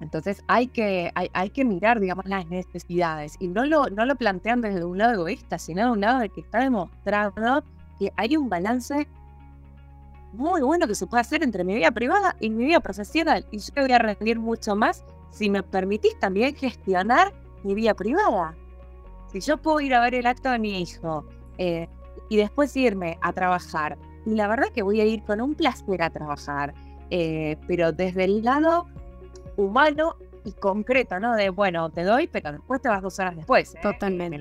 entonces 0.00 0.42
hay 0.46 0.66
que, 0.68 1.10
hay, 1.14 1.50
que 1.50 1.64
mirar, 1.64 2.00
digamos, 2.00 2.26
las 2.26 2.46
necesidades 2.48 3.36
y 3.40 3.48
no 3.48 3.64
lo, 3.64 3.88
no 3.88 4.04
lo 4.04 4.14
plantean 4.16 4.60
desde 4.60 4.84
un 4.84 4.98
lado 4.98 5.14
egoísta, 5.14 5.58
sino 5.58 5.86
de 5.86 5.90
un 5.92 6.00
lado 6.00 6.20
de 6.20 6.28
que 6.28 6.42
está 6.42 6.60
demostrado 6.60 7.64
que 7.98 8.12
hay 8.16 8.36
un 8.36 8.48
balance 8.48 9.08
muy 10.34 10.60
bueno 10.60 10.86
que 10.86 10.94
se 10.94 11.06
puede 11.06 11.22
hacer 11.22 11.42
entre 11.42 11.64
mi 11.64 11.74
vida 11.74 11.90
privada 11.90 12.36
y 12.40 12.50
mi 12.50 12.66
vida 12.66 12.80
profesional. 12.80 13.46
Y 13.50 13.58
yo 13.58 13.72
voy 13.74 13.92
a 13.92 13.98
rendir 13.98 14.38
mucho 14.38 14.76
más 14.76 15.02
si 15.30 15.48
me 15.48 15.62
permitís 15.62 16.18
también 16.18 16.54
gestionar 16.54 17.32
mi 17.62 17.74
vida 17.74 17.94
privada. 17.94 18.54
Si 19.32 19.40
yo 19.40 19.56
puedo 19.56 19.80
ir 19.80 19.94
a 19.94 20.00
ver 20.00 20.14
el 20.14 20.26
acto 20.26 20.50
de 20.50 20.58
mi 20.58 20.82
hijo 20.82 21.24
eh, 21.56 21.88
y 22.28 22.36
después 22.36 22.76
irme 22.76 23.18
a 23.22 23.32
trabajar, 23.32 23.96
y 24.26 24.34
la 24.34 24.46
verdad 24.48 24.68
que 24.74 24.82
voy 24.82 25.00
a 25.00 25.06
ir 25.06 25.22
con 25.24 25.40
un 25.40 25.54
placer 25.54 26.02
a 26.02 26.10
trabajar, 26.10 26.74
eh, 27.10 27.56
pero 27.66 27.92
desde 27.92 28.24
el 28.24 28.42
lado 28.42 28.86
humano 29.56 30.16
y 30.44 30.52
concreto, 30.52 31.18
¿no? 31.18 31.34
De, 31.34 31.50
bueno, 31.50 31.90
te 31.90 32.04
doy, 32.04 32.28
pero 32.28 32.52
después 32.52 32.80
te 32.80 32.88
vas 32.88 33.02
dos 33.02 33.18
horas 33.18 33.36
después. 33.36 33.74
¿eh? 33.74 33.78
Totalmente. 33.82 34.38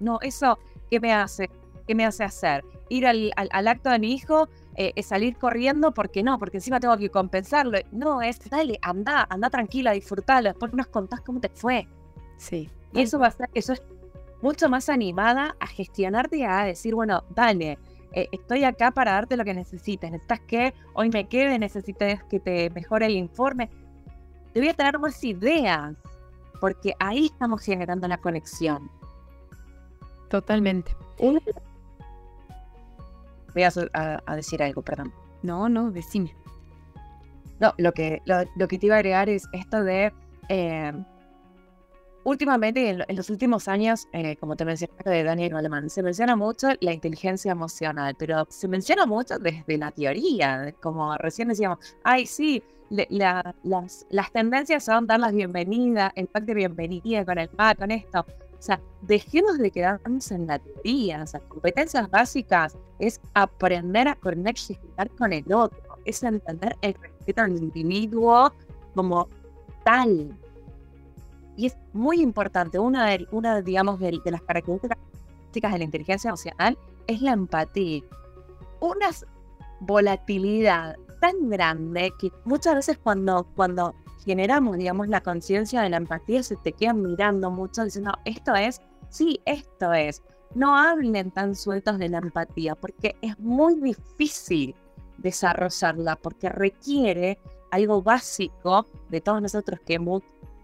no, 0.00 0.18
eso, 0.20 0.58
¿qué 0.90 1.00
me 1.00 1.12
hace? 1.12 1.50
¿Qué 1.86 1.94
me 1.94 2.04
hace 2.04 2.24
hacer? 2.24 2.64
Ir 2.88 3.06
al, 3.06 3.32
al, 3.36 3.68
acto 3.68 3.90
de 3.90 3.98
mi 3.98 4.12
hijo, 4.12 4.48
eh, 4.76 5.00
salir 5.02 5.36
corriendo, 5.36 5.92
porque 5.92 6.22
no, 6.22 6.38
porque 6.38 6.58
encima 6.58 6.80
tengo 6.80 6.96
que 6.96 7.10
compensarlo. 7.10 7.78
No, 7.90 8.22
es, 8.22 8.38
dale, 8.50 8.78
anda, 8.82 9.26
anda 9.30 9.50
tranquila, 9.50 9.92
disfrutalo, 9.92 10.50
después 10.50 10.72
nos 10.74 10.88
contás 10.88 11.20
cómo 11.20 11.40
te 11.40 11.48
fue. 11.48 11.86
Sí. 12.36 12.68
Y 12.92 13.02
eso 13.02 13.18
va 13.18 13.28
a 13.28 13.30
ser 13.30 13.48
que 13.48 13.62
sos 13.62 13.82
mucho 14.42 14.68
más 14.68 14.88
animada 14.88 15.56
a 15.60 15.66
gestionarte 15.66 16.38
y 16.38 16.42
a 16.42 16.64
decir, 16.64 16.94
bueno, 16.94 17.24
dale, 17.30 17.78
eh, 18.12 18.28
estoy 18.32 18.64
acá 18.64 18.90
para 18.90 19.12
darte 19.12 19.36
lo 19.36 19.44
que 19.44 19.54
necesites. 19.54 20.10
Necesitas 20.10 20.40
que 20.40 20.74
hoy 20.94 21.08
me 21.08 21.28
quede, 21.28 21.58
necesitas 21.58 22.22
que 22.24 22.40
te 22.40 22.68
mejore 22.70 23.06
el 23.06 23.16
informe 23.16 23.70
a 24.54 24.74
tener 24.74 24.98
más 24.98 25.22
ideas, 25.24 25.94
porque 26.60 26.94
ahí 26.98 27.26
estamos 27.26 27.62
generando 27.62 28.06
la 28.08 28.18
conexión. 28.18 28.90
Totalmente. 30.28 30.94
Voy 31.18 31.40
a, 33.64 34.34
decir 34.34 34.62
algo, 34.62 34.82
perdón. 34.82 35.12
No, 35.42 35.68
no, 35.68 35.90
decime. 35.90 36.34
No, 37.60 37.74
lo 37.78 37.92
que, 37.92 38.22
lo, 38.24 38.68
que 38.68 38.78
te 38.78 38.86
iba 38.86 38.96
a 38.96 38.98
agregar 38.98 39.28
es 39.28 39.46
esto 39.52 39.84
de 39.84 40.12
eh, 40.48 40.92
últimamente, 42.24 42.90
en, 42.90 43.16
los 43.16 43.30
últimos 43.30 43.68
años, 43.68 44.08
eh, 44.12 44.36
como 44.36 44.56
te 44.56 44.64
mencioné 44.64 44.92
de 45.04 45.24
Daniel 45.24 45.56
Alemán, 45.56 45.90
se 45.90 46.02
menciona 46.02 46.36
mucho 46.36 46.68
la 46.80 46.92
inteligencia 46.92 47.52
emocional, 47.52 48.14
pero 48.18 48.46
se 48.48 48.68
menciona 48.68 49.06
mucho 49.06 49.38
desde 49.38 49.78
la 49.78 49.90
teoría, 49.90 50.74
como 50.80 51.16
recién 51.16 51.48
decíamos, 51.48 51.78
ay, 52.04 52.26
sí, 52.26 52.62
las, 52.90 54.06
las, 54.10 54.32
tendencias 54.32 54.84
son 54.84 55.06
dar 55.06 55.20
las 55.20 55.32
bienvenidas, 55.32 56.12
el 56.14 56.26
pack 56.26 56.44
de 56.44 56.54
bienvenida 56.54 57.24
con 57.24 57.38
el 57.38 57.48
pack, 57.48 57.78
con 57.78 57.90
esto. 57.90 58.20
O 58.20 58.64
sea, 58.64 58.80
dejemos 59.00 59.58
de 59.58 59.70
quedarnos 59.70 60.30
en 60.30 60.46
la 60.46 60.58
teoría. 60.58 61.22
O 61.22 61.26
sea, 61.26 61.40
competencias 61.40 62.08
básicas 62.10 62.76
es 62.98 63.20
aprender 63.34 64.08
a 64.08 64.14
conectar 64.14 65.10
con 65.18 65.32
el 65.32 65.52
otro, 65.52 65.98
es 66.04 66.22
entender 66.22 66.76
el 66.82 66.94
respeto 66.94 67.42
al 67.42 67.56
individuo 67.56 68.52
como 68.94 69.28
tal. 69.84 70.36
Y 71.56 71.66
es 71.66 71.76
muy 71.92 72.20
importante, 72.20 72.78
una 72.78 73.06
de, 73.06 73.26
una, 73.30 73.60
digamos, 73.60 74.00
de, 74.00 74.18
de 74.24 74.30
las 74.30 74.42
características 74.42 75.72
de 75.72 75.78
la 75.78 75.84
inteligencia 75.84 76.28
emocional 76.28 76.78
es 77.06 77.20
la 77.20 77.32
empatía. 77.32 78.02
Una 78.80 79.08
volatilidad 79.80 80.96
tan 81.20 81.50
grande 81.50 82.12
que 82.18 82.32
muchas 82.44 82.74
veces 82.74 82.98
cuando, 82.98 83.46
cuando 83.54 83.94
generamos, 84.24 84.76
digamos, 84.76 85.08
la 85.08 85.20
conciencia 85.20 85.82
de 85.82 85.90
la 85.90 85.96
empatía, 85.98 86.42
se 86.42 86.56
te 86.56 86.72
quedan 86.72 87.02
mirando 87.02 87.50
mucho 87.50 87.84
diciendo, 87.84 88.12
esto 88.24 88.54
es, 88.54 88.80
sí, 89.08 89.40
esto 89.44 89.92
es. 89.92 90.22
No 90.54 90.76
hablen 90.76 91.30
tan 91.30 91.54
sueltos 91.54 91.98
de 91.98 92.08
la 92.08 92.18
empatía 92.18 92.74
porque 92.74 93.16
es 93.22 93.38
muy 93.38 93.80
difícil 93.80 94.74
desarrollarla 95.18 96.16
porque 96.16 96.48
requiere 96.48 97.38
algo 97.70 98.02
básico 98.02 98.86
de 99.08 99.20
todos 99.20 99.40
nosotros 99.40 99.80
que 99.86 99.98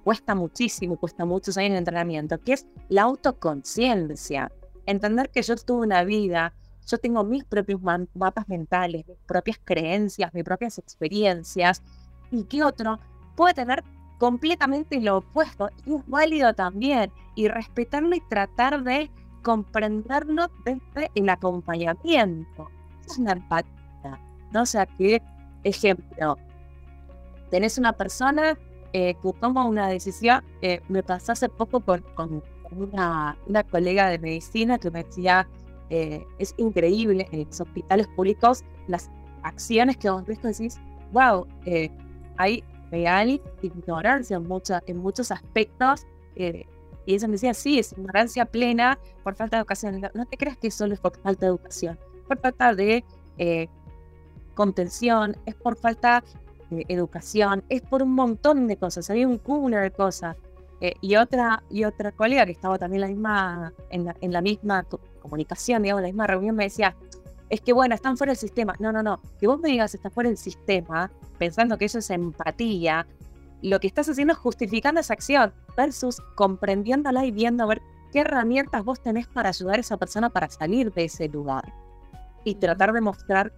cuesta 0.09 0.35
muchísimo, 0.35 0.97
cuesta 0.97 1.27
muchos 1.27 1.59
años 1.59 1.73
de 1.73 1.79
entrenamiento, 1.81 2.41
que 2.41 2.55
es 2.55 2.67
la 2.89 3.03
autoconciencia. 3.03 4.51
Entender 4.87 5.29
que 5.29 5.43
yo 5.43 5.55
tuve 5.57 5.85
una 5.85 6.03
vida, 6.03 6.55
yo 6.87 6.97
tengo 6.97 7.23
mis 7.25 7.45
propios 7.45 7.79
mapas 8.15 8.49
mentales, 8.49 9.07
mis 9.07 9.19
propias 9.27 9.61
creencias, 9.63 10.33
mis 10.33 10.45
propias 10.45 10.79
experiencias, 10.79 11.83
y 12.31 12.45
que 12.45 12.65
otro 12.65 12.99
puede 13.37 13.53
tener 13.53 13.85
completamente 14.19 14.99
lo 14.99 15.19
opuesto, 15.19 15.69
y 15.85 15.97
es 15.97 16.07
válido 16.07 16.55
también, 16.55 17.13
y 17.35 17.49
respetarlo 17.49 18.17
y 18.17 18.23
tratar 18.31 18.83
de 18.85 19.11
comprenderlo 19.43 20.51
desde 20.65 21.11
el 21.17 21.29
acompañamiento. 21.29 22.71
Es 23.07 23.19
una 23.19 23.33
empatía, 23.33 24.19
¿no? 24.53 24.63
O 24.63 24.67
sea, 24.67 24.87
que, 24.87 25.21
ejemplo, 25.65 26.39
tenés 27.51 27.77
una 27.77 27.93
persona 27.93 28.59
eh, 28.93 29.15
que 29.23 29.33
toma 29.35 29.67
una 29.67 29.89
decisión. 29.89 30.43
Eh, 30.63 30.81
me 30.89 31.03
pasó 31.03 31.33
hace 31.33 31.49
poco 31.49 31.81
con, 31.81 32.43
una, 32.71 33.37
colega 33.71 34.09
de 34.09 34.19
medicina 34.19 34.79
que 34.79 34.91
me 34.91 35.05
decía, 35.05 35.49
eh, 35.91 36.25
es 36.39 36.55
increíble 36.57 37.29
en 37.33 37.45
los 37.47 37.61
hospitales 37.61 38.07
públicos 38.09 38.63
las 38.87 39.11
acciones 39.43 39.97
que 39.97 40.11
vos 40.11 40.25
ves 40.27 40.41
decís, 40.43 40.79
wow, 41.13 41.47
hay 42.37 42.63
real 42.91 43.41
ignorancia 43.63 44.37
en, 44.37 44.47
en 44.87 44.97
muchos 44.97 45.31
aspectos. 45.31 46.07
y 46.35 47.15
ella 47.15 47.27
me 47.27 47.33
decía, 47.33 47.55
sí, 47.55 47.79
es 47.79 47.93
ignorancia 47.93 48.45
plena 48.45 48.99
por 49.23 49.35
falta 49.35 49.57
de 49.57 49.61
educación. 49.61 50.01
No, 50.15 50.27
te 50.27 50.37
creas 50.37 50.57
que 50.57 50.71
solo 50.71 50.95
es 50.95 51.01
por 51.01 51.17
falta 51.19 51.47
de 51.47 51.51
educación, 51.51 51.99
por 52.27 52.39
falta 52.39 52.75
de 52.75 53.05
contención, 54.55 55.37
es 55.47 55.55
por 55.55 55.77
falta 55.77 56.25
educación, 56.71 57.65
es 57.69 57.83
por 57.83 58.03
un 58.03 58.13
montón 58.15 58.67
de 58.67 58.77
cosas, 58.77 59.09
había 59.11 59.27
un 59.27 59.39
cúmulo 59.39 59.79
de 59.79 59.91
cosas. 59.91 60.37
Eh, 60.81 60.95
y, 61.01 61.17
otra, 61.17 61.65
y 61.71 61.85
otra 61.85 62.13
colega 62.13 62.47
que 62.47 62.53
estaba 62.53 62.79
también 62.79 63.01
la 63.01 63.09
misma, 63.09 63.73
en, 63.91 64.05
la, 64.05 64.17
en 64.21 64.33
la 64.33 64.41
misma 64.41 64.87
comunicación, 65.21 65.83
digamos, 65.83 66.01
en 66.01 66.03
la 66.05 66.09
misma 66.09 66.27
reunión, 66.29 66.55
me 66.55 66.65
decía, 66.65 66.95
es 67.51 67.61
que 67.61 67.73
bueno, 67.73 67.95
están 67.95 68.17
fuera 68.17 68.31
del 68.31 68.39
sistema. 68.39 68.75
No, 68.79 68.93
no, 68.93 69.03
no. 69.03 69.21
Que 69.41 69.47
vos 69.47 69.59
me 69.59 69.71
digas 69.71 69.95
está 69.95 70.11
fuera 70.11 70.29
del 70.29 70.37
sistema, 70.37 71.11
pensando 71.39 71.79
que 71.79 71.87
eso 71.87 71.99
es 71.99 72.11
empatía, 72.11 73.07
lo 73.63 73.81
que 73.81 73.89
estás 73.89 74.09
haciendo 74.09 74.33
es 74.33 74.39
justificando 74.39 75.01
esa 75.01 75.15
acción 75.15 75.53
versus 75.77 76.21
comprendiéndola 76.37 77.25
y 77.25 77.33
viendo 77.33 77.65
a 77.65 77.67
ver 77.67 77.83
qué 78.13 78.21
herramientas 78.21 78.85
vos 78.85 79.01
tenés 79.01 79.27
para 79.27 79.49
ayudar 79.49 79.77
a 79.77 79.81
esa 79.81 79.97
persona 79.97 80.31
para 80.31 80.49
salir 80.49 80.93
de 80.93 81.05
ese 81.05 81.29
lugar. 81.29 81.73
Y 82.45 82.55
tratar 82.55 82.93
de 82.93 83.01
mostrar, 83.01 83.53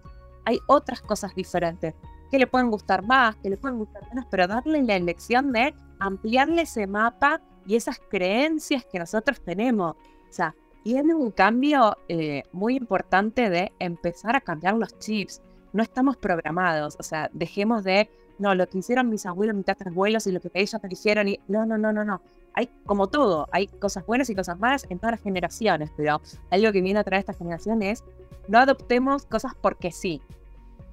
hay 0.45 0.59
otras 0.67 1.01
cosas 1.01 1.35
diferentes 1.35 1.93
que 2.31 2.39
le 2.39 2.47
pueden 2.47 2.71
gustar 2.71 3.03
más, 3.03 3.35
que 3.35 3.49
le 3.49 3.57
pueden 3.57 3.77
gustar 3.77 4.07
menos, 4.09 4.25
pero 4.31 4.47
darle 4.47 4.81
la 4.83 4.95
elección 4.95 5.51
de 5.51 5.75
ampliarle 5.99 6.61
ese 6.61 6.87
mapa 6.87 7.41
y 7.67 7.75
esas 7.75 7.99
creencias 8.09 8.85
que 8.85 8.97
nosotros 8.97 9.41
tenemos. 9.41 9.95
O 9.95 10.33
sea, 10.33 10.55
tiene 10.83 11.13
un 11.13 11.31
cambio 11.31 11.97
eh, 12.07 12.43
muy 12.53 12.77
importante 12.77 13.49
de 13.49 13.71
empezar 13.79 14.35
a 14.35 14.41
cambiar 14.41 14.75
los 14.75 14.97
chips. 14.97 15.41
No 15.73 15.83
estamos 15.83 16.17
programados, 16.17 16.95
o 16.99 17.03
sea, 17.03 17.29
dejemos 17.33 17.83
de, 17.83 18.09
no, 18.39 18.55
lo 18.55 18.67
que 18.67 18.79
hicieron 18.79 19.09
mis 19.09 19.25
abuelos, 19.25 19.55
mis 19.55 19.65
tatarabuelos 19.65 20.25
y 20.25 20.31
lo 20.31 20.39
que 20.39 20.49
ellos 20.53 20.81
me 20.81 20.89
dijeron, 20.89 21.27
y 21.27 21.39
no, 21.47 21.65
no, 21.65 21.77
no, 21.77 21.91
no, 21.91 22.03
no. 22.03 22.21
Hay 22.53 22.69
como 22.85 23.07
todo, 23.07 23.47
hay 23.51 23.67
cosas 23.67 24.05
buenas 24.05 24.29
y 24.29 24.35
cosas 24.35 24.59
malas 24.59 24.85
en 24.89 24.99
todas 24.99 25.13
las 25.13 25.21
generaciones, 25.21 25.91
pero 25.95 26.21
algo 26.49 26.71
que 26.71 26.81
viene 26.81 26.99
a 26.99 27.03
traer 27.03 27.19
esta 27.19 27.33
generación 27.33 27.81
es, 27.81 28.03
no 28.47 28.57
adoptemos 28.57 29.25
cosas 29.25 29.53
porque 29.61 29.91
sí, 29.91 30.21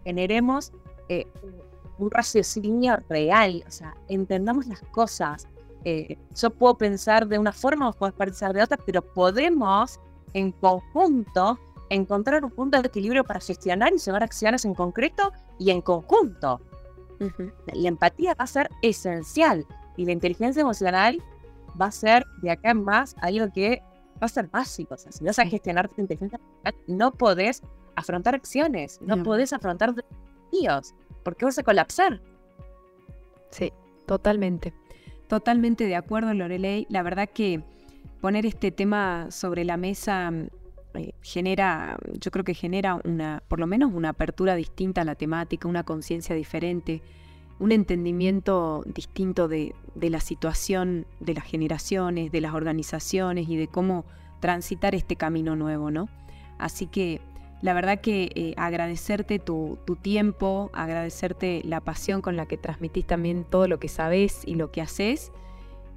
generemos 0.04 0.72
eh, 1.08 1.26
un 1.98 2.10
raciocinio 2.10 2.98
real, 3.08 3.64
o 3.66 3.70
sea, 3.70 3.96
entendamos 4.08 4.66
las 4.66 4.80
cosas, 4.92 5.48
eh, 5.84 6.16
yo 6.34 6.50
puedo 6.50 6.76
pensar 6.76 7.26
de 7.26 7.38
una 7.38 7.52
forma, 7.52 7.86
vos 7.86 7.96
podés 7.96 8.14
pensar 8.14 8.52
de 8.52 8.62
otra, 8.62 8.76
pero 8.76 9.02
podemos 9.02 9.98
en 10.32 10.52
conjunto 10.52 11.58
encontrar 11.90 12.44
un 12.44 12.50
punto 12.50 12.80
de 12.80 12.88
equilibrio 12.88 13.24
para 13.24 13.40
gestionar 13.40 13.92
y 13.92 13.98
llevar 13.98 14.22
acciones 14.22 14.64
en 14.64 14.74
concreto 14.74 15.32
y 15.58 15.70
en 15.70 15.80
conjunto. 15.80 16.60
La 17.72 17.88
empatía 17.88 18.34
va 18.34 18.44
a 18.44 18.46
ser 18.46 18.70
esencial 18.82 19.66
y 19.96 20.04
la 20.04 20.12
inteligencia 20.12 20.60
emocional 20.60 21.20
va 21.80 21.86
a 21.86 21.92
ser 21.92 22.24
de 22.42 22.50
acá 22.50 22.70
en 22.70 22.84
más 22.84 23.16
algo 23.20 23.52
que 23.52 23.82
va 24.22 24.26
a 24.26 24.28
ser 24.28 24.48
básico. 24.48 24.94
O 24.94 24.98
sea, 24.98 25.10
si 25.10 25.24
no 25.24 25.32
sabes 25.32 25.50
gestionar 25.50 25.88
tu 25.88 26.00
inteligencia 26.00 26.38
emocional, 26.38 26.74
no 26.86 27.12
podés 27.12 27.62
afrontar 27.96 28.34
acciones, 28.34 29.00
no, 29.00 29.22
podés 29.24 29.52
afrontar 29.52 29.94
desafíos, 30.50 30.94
porque 31.22 31.44
vas 31.44 31.58
a 31.58 31.62
colapsar. 31.62 32.20
Sí, 33.50 33.72
totalmente. 34.06 34.72
Totalmente 35.28 35.84
de 35.84 35.96
acuerdo, 35.96 36.32
Lorelei. 36.34 36.86
La 36.90 37.02
verdad 37.02 37.28
que 37.28 37.62
poner 38.20 38.46
este 38.46 38.70
tema 38.70 39.30
sobre 39.30 39.64
la 39.64 39.76
mesa 39.76 40.32
eh, 40.94 41.12
genera, 41.22 41.98
yo 42.18 42.30
creo 42.30 42.44
que 42.44 42.54
genera 42.54 43.00
una, 43.04 43.42
por 43.48 43.60
lo 43.60 43.66
menos 43.66 43.92
una 43.92 44.10
apertura 44.10 44.54
distinta 44.54 45.02
a 45.02 45.04
la 45.04 45.14
temática, 45.14 45.68
una 45.68 45.84
conciencia 45.84 46.34
diferente, 46.34 47.02
un 47.58 47.72
entendimiento 47.72 48.84
distinto 48.86 49.48
de, 49.48 49.74
la 49.94 50.20
situación 50.20 51.06
de 51.20 51.34
las 51.34 51.44
generaciones, 51.44 52.32
de 52.32 52.40
las 52.40 52.54
organizaciones 52.54 53.48
y 53.48 53.56
de 53.56 53.68
cómo 53.68 54.04
transitar 54.40 54.94
este 54.94 55.16
camino 55.16 55.56
nuevo, 55.56 55.90
¿no? 55.90 56.08
Así 56.58 56.86
que 56.86 57.20
la 57.60 57.74
verdad 57.74 58.00
que 58.00 58.30
eh, 58.34 58.54
agradecerte 58.56 59.38
tu, 59.40 59.78
tiempo, 60.00 60.70
agradecerte 60.72 61.62
la 61.64 61.80
pasión 61.80 62.20
con 62.22 62.36
la 62.36 62.46
que 62.46 62.56
transmitís 62.56 63.06
también 63.06 63.44
todo 63.44 63.66
lo 63.66 63.80
que 63.80 63.88
sabes 63.88 64.42
y 64.46 64.54
lo 64.54 64.70
que 64.70 64.80
haces. 64.80 65.32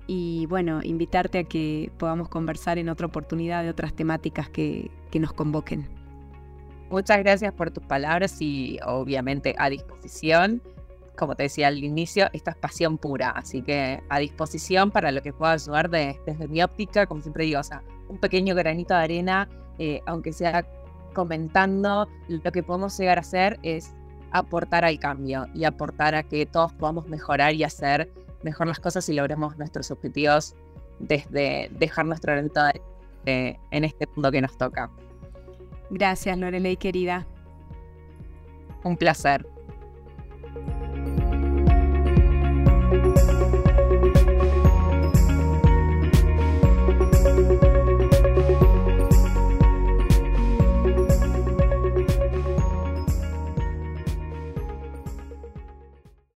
Y 0.08 0.48
bueno, 0.48 0.82
invitarte 0.84 1.40
a 1.40 1.44
que 1.44 1.92
podamos 1.98 2.30
conversar 2.30 2.80
en 2.80 2.90
otra 2.90 3.06
oportunidad 3.08 3.64
de 3.64 3.70
otras 3.70 3.94
temáticas 3.94 4.50
que, 4.50 4.90
que 5.12 5.20
nos 5.20 5.34
convoquen. 5.34 5.88
Muchas 6.90 7.20
gracias 7.20 7.54
por 7.54 7.70
tus 7.70 7.84
palabras 7.84 8.42
y 8.42 8.80
obviamente 8.86 9.56
a 9.58 9.70
disposición. 9.70 10.64
Como 11.16 11.36
te 11.36 11.44
decía 11.44 11.68
al 11.68 11.84
inicio, 11.84 12.28
esta 12.34 12.52
es 12.52 12.58
pasión 12.58 12.98
pura, 12.98 13.30
así 13.30 13.62
que 13.62 14.02
a 14.10 14.18
disposición 14.18 14.90
para 14.90 15.12
lo 15.12 15.22
que 15.22 15.32
pueda 15.32 15.54
ayudar 15.54 15.90
desde 15.90 16.48
mi 16.48 16.64
óptica, 16.64 17.06
como 17.06 17.22
siempre 17.22 17.46
digo, 17.46 17.60
o 17.60 17.64
sea, 17.64 17.84
un 18.10 18.18
pequeño 18.18 18.56
granito 18.56 18.96
de 18.96 19.00
arena, 19.00 19.48
eh, 19.78 20.02
aunque 20.06 20.34
sea 20.34 20.66
comentando, 21.14 22.08
lo 22.28 22.52
que 22.52 22.64
podemos 22.64 22.98
llegar 22.98 23.18
a 23.18 23.22
hacer 23.22 23.60
es 23.64 23.94
aportar 24.32 24.86
al 24.86 25.00
cambio 25.00 25.48
y 25.54 25.66
aportar 25.66 26.16
a 26.16 26.24
que 26.24 26.46
todos 26.46 26.74
podamos 26.74 27.08
mejorar 27.08 27.54
y 27.54 27.64
hacer 27.64 28.12
mejor 28.44 28.68
las 28.68 28.80
cosas 28.80 29.08
y 29.10 29.14
logremos 29.14 29.58
nuestros 29.58 29.92
objetivos 29.92 30.56
desde 31.00 31.70
dejar 31.78 32.06
nuestro 32.06 32.34
granito 32.34 32.62
en 33.26 33.84
este 33.84 34.08
mundo 34.16 34.32
que 34.32 34.42
nos 34.42 34.58
toca. 34.58 34.90
Gracias, 35.90 36.38
Lorelei, 36.38 36.78
querida. 36.78 37.28
Un 38.84 38.98
placer. 38.98 39.46